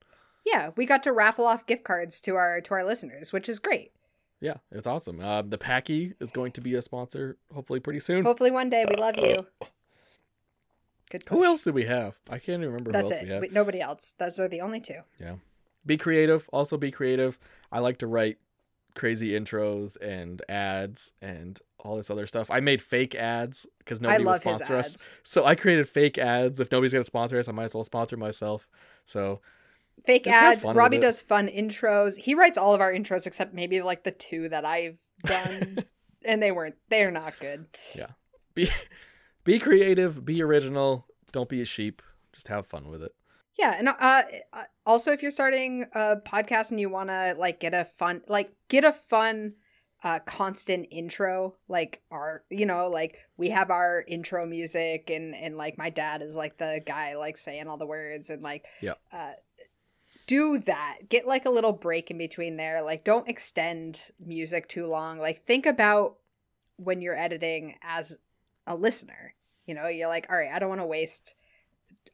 [0.45, 3.59] yeah, we got to raffle off gift cards to our to our listeners, which is
[3.59, 3.91] great.
[4.39, 5.20] Yeah, it's awesome.
[5.20, 8.24] Uh, the Packy is going to be a sponsor hopefully pretty soon.
[8.24, 9.38] Hopefully one day we love you.
[11.09, 11.24] Good.
[11.30, 12.15] Who else did we have?
[12.30, 13.41] I can't even remember That's who else we it.
[13.41, 14.13] We- nobody else.
[14.18, 14.99] Those are the only two.
[15.88, 16.47] Be creative.
[16.53, 17.39] Also, be creative.
[17.71, 18.38] I like to write
[18.93, 22.51] crazy intros and ads and all this other stuff.
[22.51, 25.11] I made fake ads because nobody would sponsor us.
[25.23, 26.59] So I created fake ads.
[26.59, 28.67] If nobody's gonna sponsor us, I might as well sponsor myself.
[29.05, 29.41] So
[30.05, 30.63] Fake ads.
[30.63, 32.17] Robbie does fun intros.
[32.17, 35.79] He writes all of our intros except maybe like the two that I've done,
[36.25, 36.75] and they weren't.
[36.89, 37.65] They're not good.
[37.95, 38.11] Yeah.
[38.53, 38.69] Be
[39.43, 41.07] be creative, be original.
[41.31, 42.01] Don't be a sheep.
[42.33, 43.13] Just have fun with it.
[43.58, 47.60] Yeah, and uh, uh, also if you're starting a podcast and you want to like
[47.60, 49.53] get a fun, like get a fun,
[50.03, 55.58] uh, constant intro, like our, you know, like we have our intro music, and and
[55.58, 58.93] like my dad is like the guy like saying all the words, and like, Yeah.
[59.12, 59.32] uh,
[60.28, 60.97] do that.
[61.10, 62.84] Get like a little break in between there.
[62.84, 65.20] Like, don't extend music too long.
[65.20, 66.18] Like, think about
[66.76, 68.18] when you're editing as
[68.68, 69.34] a listener.
[69.66, 71.34] You know, you're like, all right, I don't want to waste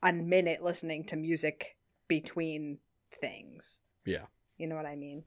[0.04, 1.76] a minute listening to music
[2.08, 2.80] between
[3.22, 3.80] things.
[4.06, 4.26] Yeah.
[4.58, 5.24] You know what I mean?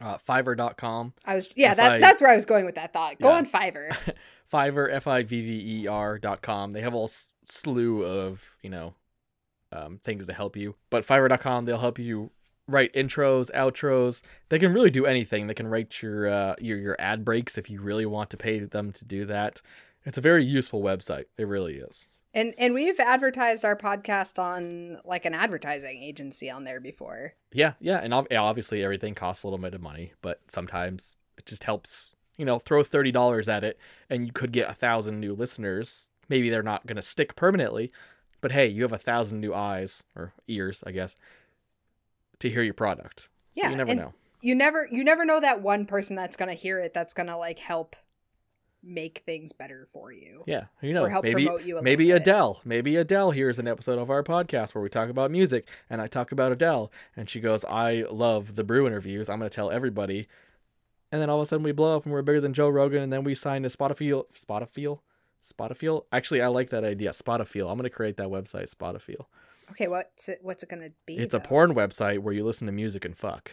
[0.00, 1.12] Uh, Fiverr.com.
[1.24, 3.20] I was yeah, that I- that's where I was going with that thought.
[3.20, 3.34] Go Yeah.
[3.36, 4.14] on Fiverr.
[4.52, 6.72] Fiverr, F I V V E R dot com.
[6.72, 7.06] They have a
[7.48, 8.94] slew of, you know,
[9.72, 10.76] um, things to help you.
[10.90, 12.30] But Fiverr.com, they'll help you
[12.66, 14.22] write intros, outros.
[14.48, 15.46] They can really do anything.
[15.48, 18.60] They can write your uh, your your ad breaks if you really want to pay
[18.60, 19.60] them to do that.
[20.06, 21.24] It's a very useful website.
[21.36, 22.08] It really is.
[22.34, 27.34] And and we've advertised our podcast on like an advertising agency on there before.
[27.52, 31.64] Yeah, yeah, and obviously everything costs a little bit of money, but sometimes it just
[31.64, 32.14] helps.
[32.36, 36.10] You know, throw thirty dollars at it, and you could get a thousand new listeners.
[36.28, 37.90] Maybe they're not gonna stick permanently,
[38.40, 41.16] but hey, you have a thousand new eyes or ears, I guess,
[42.38, 43.22] to hear your product.
[43.22, 44.14] So Yeah, you never know.
[44.40, 47.58] You never you never know that one person that's gonna hear it that's gonna like
[47.58, 47.96] help
[48.82, 50.44] make things better for you.
[50.46, 52.10] Yeah, you know, or help maybe promote you a maybe.
[52.10, 56.00] Adele, maybe Adele hears an episode of our podcast where we talk about music, and
[56.00, 59.28] I talk about Adele, and she goes, "I love the Brew interviews.
[59.28, 60.28] I'm gonna tell everybody."
[61.10, 63.02] And then all of a sudden we blow up and we're bigger than Joe Rogan,
[63.02, 64.24] and then we sign to Spotify.
[64.34, 64.98] Spotify.
[65.42, 66.04] Spotify.
[66.12, 67.10] Actually, I like that idea.
[67.10, 67.70] Spotify.
[67.70, 68.74] I'm gonna create that website.
[68.74, 69.16] Spotify.
[69.70, 71.16] Okay, what's it what's it gonna be?
[71.16, 73.52] It's a porn website where you listen to music and fuck.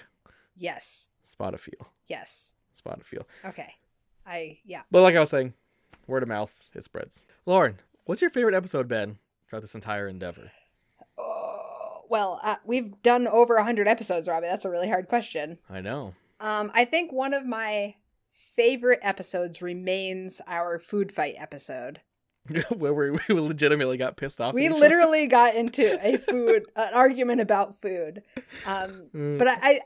[0.55, 1.09] Yes.
[1.25, 1.73] Spotify.
[2.07, 2.53] Yes.
[2.79, 3.23] Spotify.
[3.45, 3.73] Okay.
[4.25, 4.81] I yeah.
[4.91, 5.53] But like I was saying,
[6.07, 7.25] word of mouth, it spreads.
[7.45, 9.17] Lauren, what's your favorite episode been
[9.49, 10.51] throughout this entire endeavor?
[11.17, 14.47] Oh, well, uh, we've done over 100 episodes, Robbie.
[14.47, 15.59] That's a really hard question.
[15.69, 16.13] I know.
[16.39, 17.95] Um, I think one of my
[18.55, 22.01] favorite episodes remains our food fight episode.
[22.69, 24.53] where we, we legitimately got pissed off.
[24.53, 28.21] We literally got into a food an argument about food.
[28.67, 29.37] Um, other.
[29.39, 29.79] but I, I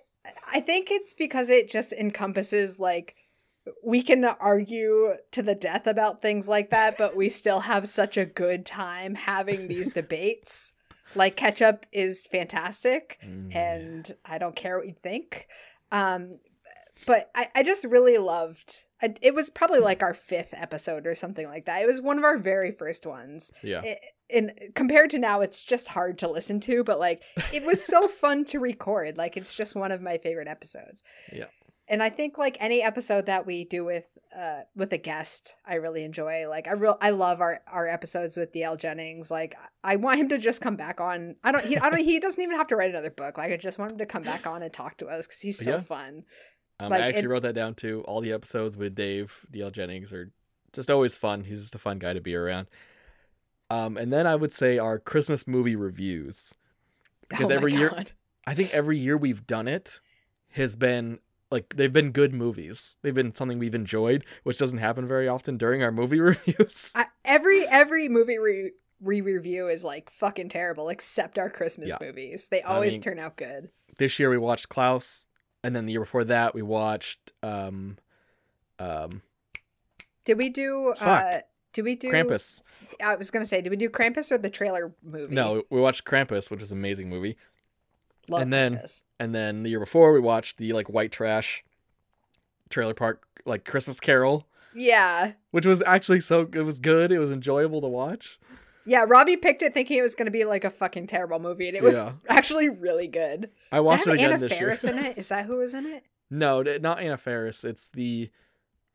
[0.51, 3.15] I think it's because it just encompasses like
[3.83, 8.17] we can argue to the death about things like that, but we still have such
[8.17, 10.73] a good time having these debates.
[11.15, 13.55] Like ketchup is fantastic Mm.
[13.55, 15.47] and I don't care what you think.
[15.91, 16.37] Um,
[17.07, 18.85] but I, I just really loved.
[19.01, 21.81] I, it was probably like our fifth episode or something like that.
[21.81, 23.51] It was one of our very first ones.
[23.63, 23.99] yeah, It,
[24.29, 26.83] and compared to now, it's just hard to listen to.
[26.83, 29.17] But like, it was so fun to record.
[29.17, 31.01] Like, it's just one of my favorite episodes.
[31.31, 31.45] Yeah.
[31.89, 34.05] And I think like any episode that we do with
[34.37, 36.47] uh with a guest, I really enjoy.
[36.47, 39.31] Like I real I love our our episodes with DL Jennings.
[39.31, 41.35] Like I want him to just come back on.
[41.43, 43.37] I don't he I don't he doesn't even have to write another book.
[43.39, 45.57] Like I just want him to come back on and talk to us because he's
[45.57, 45.79] so Yeah.
[45.79, 46.23] fun.
[46.79, 48.03] um, like, I actually it- wrote that down too.
[48.07, 50.31] All the episodes with Dave DL Jennings are
[50.73, 51.43] just always fun.
[51.43, 52.67] He's just a fun guy to be around.
[53.71, 56.53] Um, and then I would say our Christmas movie reviews
[57.29, 57.91] because Oh every year
[58.47, 59.99] I think every year we've done it
[60.51, 61.19] has been
[61.51, 62.97] like they've been good movies.
[63.01, 66.91] They've been something we've enjoyed, which doesn't happen very often during our movie reviews.
[66.95, 68.71] I, every every movie re
[69.01, 71.97] re review is like fucking terrible, except our Christmas Yeah.
[72.05, 72.47] movies.
[72.49, 73.69] They I always mean- turn out good.
[73.97, 75.25] this year we watched Klaus,
[75.63, 77.97] and then the year before that we watched um,
[78.77, 79.21] um,
[80.25, 80.93] Did we do?
[80.99, 81.43] uh Fuck.
[81.73, 82.61] Did we do Krampus.
[83.03, 85.33] I was gonna say, did we do Krampus or the trailer movie?
[85.33, 87.37] No, we watched Krampus, which is an amazing movie.
[88.29, 89.03] Love and then- Krampus.
[89.19, 91.63] And then the year before we watched the like white trash
[92.69, 97.11] trailer park like Christmas Carol, yeah, which was actually so it was good.
[97.11, 98.39] It was enjoyable to watch.
[98.85, 99.03] yeah.
[99.07, 101.83] Robbie picked it thinking it was gonna be like a fucking terrible movie, and it
[101.83, 102.13] was Yeah.
[102.29, 103.49] actually really good.
[103.71, 104.93] I watched it again Anna this Faris year.
[104.93, 105.17] in it.
[105.17, 106.03] Is that who was in it?
[106.29, 107.63] no, not Anna Faris.
[107.65, 108.29] It's the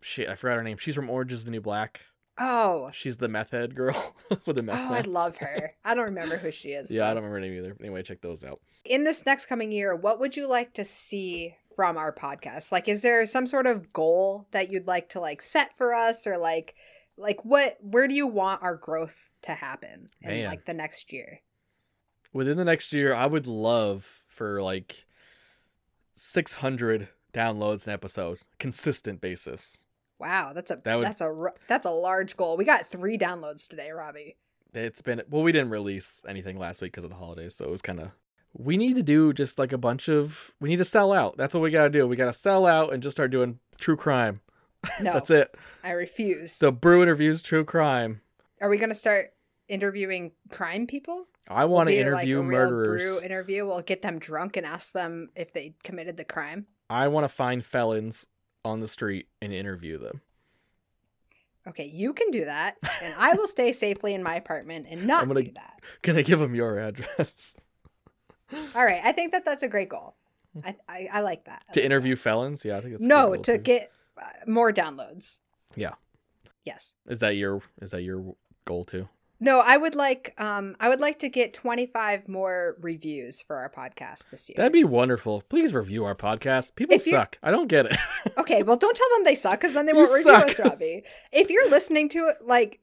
[0.01, 0.28] shit.
[0.28, 0.78] I forgot her name.
[0.78, 2.01] She's from Orange Is the New Black.
[2.37, 4.14] Oh, She's the meth head girl
[4.47, 4.91] with the meth.
[4.91, 5.74] oh, I love her.
[5.85, 6.91] I don't remember who she is.
[6.91, 7.76] Yeah, I don't remember her name either.
[7.80, 8.61] Anyway, check those out.
[8.85, 12.72] in this next coming year, what would you like to see from our podcast?
[12.72, 16.26] Like, is there some sort of goal that you'd like to like set for us,
[16.26, 16.74] or like,
[17.16, 17.76] like what?
[17.80, 20.47] Where do you want our growth to happen in Man.
[20.51, 21.41] like the next year?
[22.32, 25.05] Within the next year, I would love for like
[26.16, 29.78] 600 downloads an episode, consistent basis.
[30.25, 32.57] Wow, that's a That would- that's a that's a large goal.
[32.57, 34.37] We got three downloads today, Robbie.
[34.72, 37.70] It's been well, we didn't release anything last week because of the holidays, so it
[37.70, 38.11] was kind of.
[38.57, 40.53] We need to do just like a bunch of.
[40.61, 41.37] We need to sell out.
[41.37, 42.07] That's what we gotta do.
[42.09, 44.41] We gotta sell out and just start doing true crime.
[45.01, 45.55] No, That's it.
[45.83, 46.53] I refuse.
[46.53, 48.20] So brew interviews, true crime.
[48.61, 49.33] Are we gonna start
[49.68, 51.27] interviewing crime people?
[51.49, 53.03] I want to Be interview like murderers.
[53.03, 53.66] brew interview.
[53.66, 56.66] We'll get them drunk and ask them if they committed the crime.
[56.89, 58.27] I want to find felons
[58.65, 60.21] on the street and interview them.
[61.67, 65.23] Okay, you can do that, and I will stay safely in my apartment and not
[65.23, 65.81] I'm gonna- do that.
[66.03, 67.55] Can I give them your address
[68.75, 70.15] All right, I think that that's a great goal.
[70.65, 71.62] I I, I like that.
[71.69, 72.65] I to like interview felons?
[72.65, 73.09] Yeah, I think it's that.
[73.09, 73.91] No, to get
[74.21, 75.39] uh, more downloads.
[75.75, 75.95] Yeah.
[76.65, 76.93] Yes.
[77.09, 78.35] Is that your is that your
[78.65, 79.09] goal too?
[79.41, 83.68] No, I would like um I would like to get 25 more reviews for our
[83.68, 84.55] podcast this year.
[84.57, 85.43] That'd be wonderful.
[85.49, 86.74] Please review our podcast.
[86.76, 87.39] People If you- suck.
[87.43, 87.97] I don't get it.
[88.39, 90.49] Okay, well, don't tell them they suck because then they You won't review suck.
[90.51, 91.05] us, Robbie.
[91.32, 92.80] If you're listening to it, like,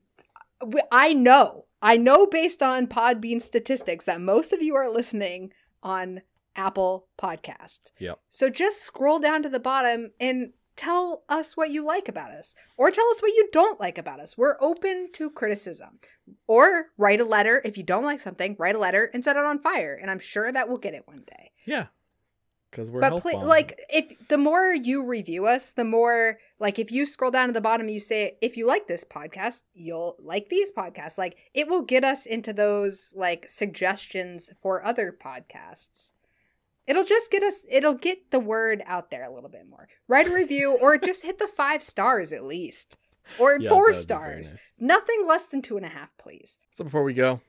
[0.92, 5.52] I know, I know based on Podbean statistics that most of you are listening
[5.84, 6.22] on
[6.56, 7.80] Apple Podcast.
[8.00, 8.20] Yep.
[8.30, 12.56] So just scroll down to the bottom and tell us what you like about us,
[12.78, 14.38] or tell us what you don't like about us.
[14.38, 16.00] We're open to criticism.
[16.48, 18.56] Or write a letter if you don't like something.
[18.58, 21.08] Write a letter and set it on fire, and I'm sure that we'll get it
[21.08, 21.88] one day yeah.
[22.70, 27.06] Because we're but like if the more you review us the more like if you
[27.06, 30.72] scroll down to the bottom you say if you like this podcast you'll like these
[30.72, 36.14] podcasts like it will get us into those like suggestions for other podcasts
[36.88, 40.28] it'll just get us it'll get the word out there a little bit more write
[40.28, 42.98] a review or just hit the five stars at least
[43.40, 44.74] or Yeah, four that'd be very stars nice.
[44.80, 47.40] nothing less than two and a half please So before we go,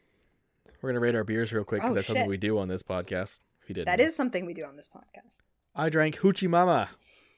[0.80, 2.82] we're gonna rate our beers real quick because Oh, that's something we do on this
[2.82, 3.40] podcast.
[3.62, 4.04] If you didn't, that know.
[4.04, 5.38] is something we do on this podcast
[5.74, 6.90] I drank Hoochie Mama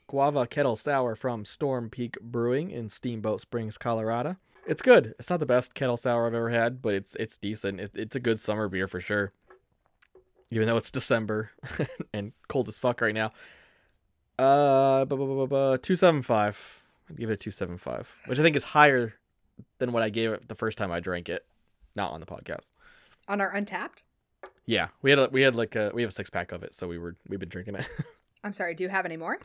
[0.09, 4.37] Guava Kettle Sour from Storm Peak Brewing in Steamboat Springs, Colorado.
[4.67, 5.15] It's good.
[5.19, 7.81] It's not the best kettle sour I've ever had, but it's it's decent.
[7.81, 9.33] It, it's a good summer beer for sure.
[10.55, 11.51] Even though it's December
[12.13, 13.33] and cold as fuck right now.
[14.39, 15.05] Uh,
[15.83, 16.83] two seven five.
[17.11, 19.15] I'd give it a two seven five, which I think is higher
[19.79, 21.45] than what I gave it the first time I drank it,
[21.97, 22.71] not on the podcast.
[23.29, 24.03] on our Untappd
[24.65, 26.73] Yeah, we had a, we had like a we have a six pack of it,
[26.73, 27.87] so we were we've been drinking it.
[28.45, 29.39] i'm sorry do you have any more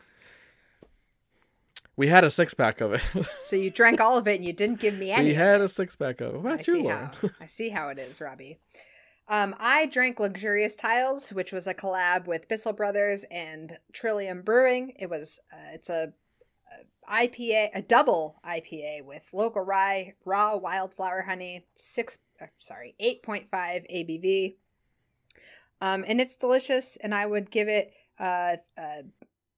[1.96, 3.02] we had a six pack of it.
[3.42, 5.30] So you drank all of it and you didn't give me any.
[5.30, 6.40] we had a six pack of it.
[6.40, 7.10] What I about you, see Lauren?
[7.20, 7.30] how.
[7.40, 8.58] I see how it is, Robbie.
[9.30, 14.92] Um, I drank Luxurious Tiles, which was a collab with Bissell Brothers and Trillium Brewing.
[14.98, 16.12] It was uh, it's a,
[17.08, 23.22] a IPA, a double IPA with local rye, raw wildflower honey, six uh, sorry eight
[23.22, 24.56] point five ABV.
[25.80, 29.02] Um, and it's delicious, and I would give it uh, uh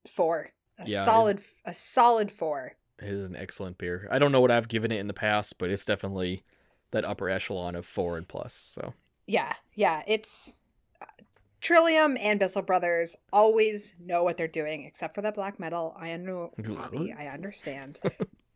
[0.06, 2.76] four, a Yeah, solid a solid four.
[2.98, 4.06] It is an excellent beer.
[4.10, 6.42] I don't know what I've given it in the past, but it's definitely
[6.90, 8.52] that upper echelon of four and plus.
[8.52, 8.92] So
[9.32, 10.58] Yeah, yeah, it's
[11.00, 11.06] uh,
[11.62, 15.96] Trillium and Bissell Brothers always know what they're doing, except for the black metal.
[15.98, 16.52] I know,
[17.16, 17.98] I understand.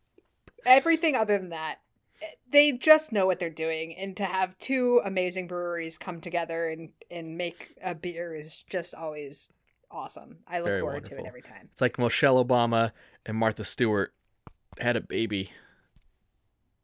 [0.67, 1.79] Everything other than that,
[2.21, 6.69] eh, they just know what they're doing, and to have two amazing breweries come together
[6.69, 9.49] and and make a beer is just always
[9.91, 10.41] awesome.
[10.47, 11.71] I look Very forward to it every time.
[11.73, 12.93] it's like Michelle Obama
[13.25, 14.13] and Martha Stewart
[14.79, 15.53] had a baby,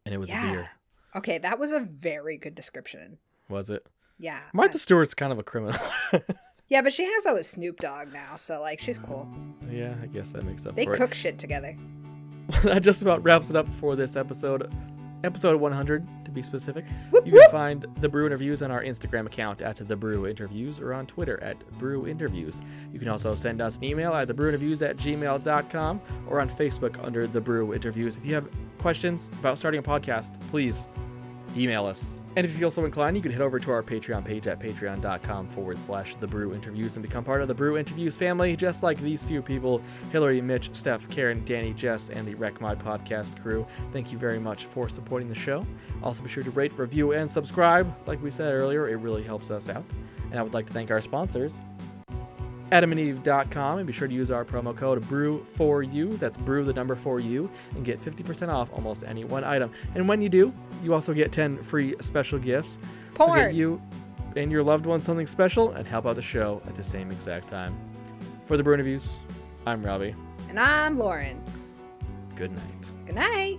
[0.07, 0.71] and it was a beer.
[1.15, 3.19] Okay, that was a very good description.
[3.53, 3.87] Was it?
[4.19, 5.79] Yeah, Martha I- Stewart's kind of a criminal.
[6.69, 9.29] yeah, but she hangs out with Snoop Dogg now, so like she's cool.
[9.71, 11.77] yeah, I guess that makes up They cook shit together.
[12.49, 12.55] it.
[12.65, 14.73] that just about wraps it up for this episode.
[15.25, 16.85] Episode 100, to be specific.
[17.13, 17.51] Whoop, You can whoop.
[17.53, 21.41] find the Brew Interviews on our Instagram account at the Brew Interviews or on Twitter
[21.45, 22.61] at Brew Interviews.
[22.93, 27.29] You can also send us an email at thebrewinterviews at gmail.com or on Facebook under
[27.29, 28.17] the Brew Interviews.
[28.17, 28.49] If you have
[28.79, 30.89] questions about starting a podcast, please
[31.57, 32.21] email us.
[32.35, 34.59] And if you feel so inclined, you can head over to our Patreon page at
[34.59, 38.83] patreon.com forward slash the brew interviews and become part of the brew interviews family, just
[38.83, 43.41] like these few people Hillary, Mitch, Steph, Karen, Danny, Jess, and the Rec Mod podcast
[43.43, 43.67] crew.
[43.93, 45.67] Thank you very much for supporting the show.
[46.03, 47.95] Also, be sure to rate, review, and subscribe.
[48.07, 49.85] Like we said earlier, it really helps us out.
[50.31, 51.61] And I would like to thank our sponsors,
[52.73, 56.73] adamandeve.com and be sure to use our promo code brew for you that's brew the
[56.73, 60.53] number for you and get 50% off almost any one item and when you do
[60.83, 62.79] you also get 10 free special gifts
[63.19, 63.41] so Porn.
[63.41, 63.81] get you
[64.37, 67.47] and your loved one something special and help out the show at the same exact
[67.49, 67.77] time
[68.47, 69.19] for the brew interviews
[69.67, 70.15] i'm robbie
[70.49, 71.43] And I'm Lauren.
[72.37, 73.59] good night Good night.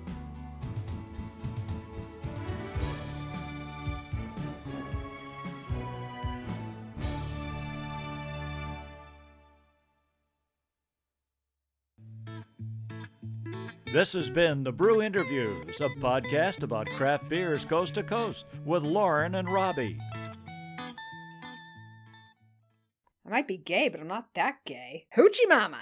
[13.93, 18.81] This has been The Brew Interviews, a podcast about craft beers coast to coast with
[18.83, 19.99] Lauren and Robbie.
[23.23, 25.05] I might be gay, but I'm not that gay.
[25.15, 25.77] Hoochie Mama.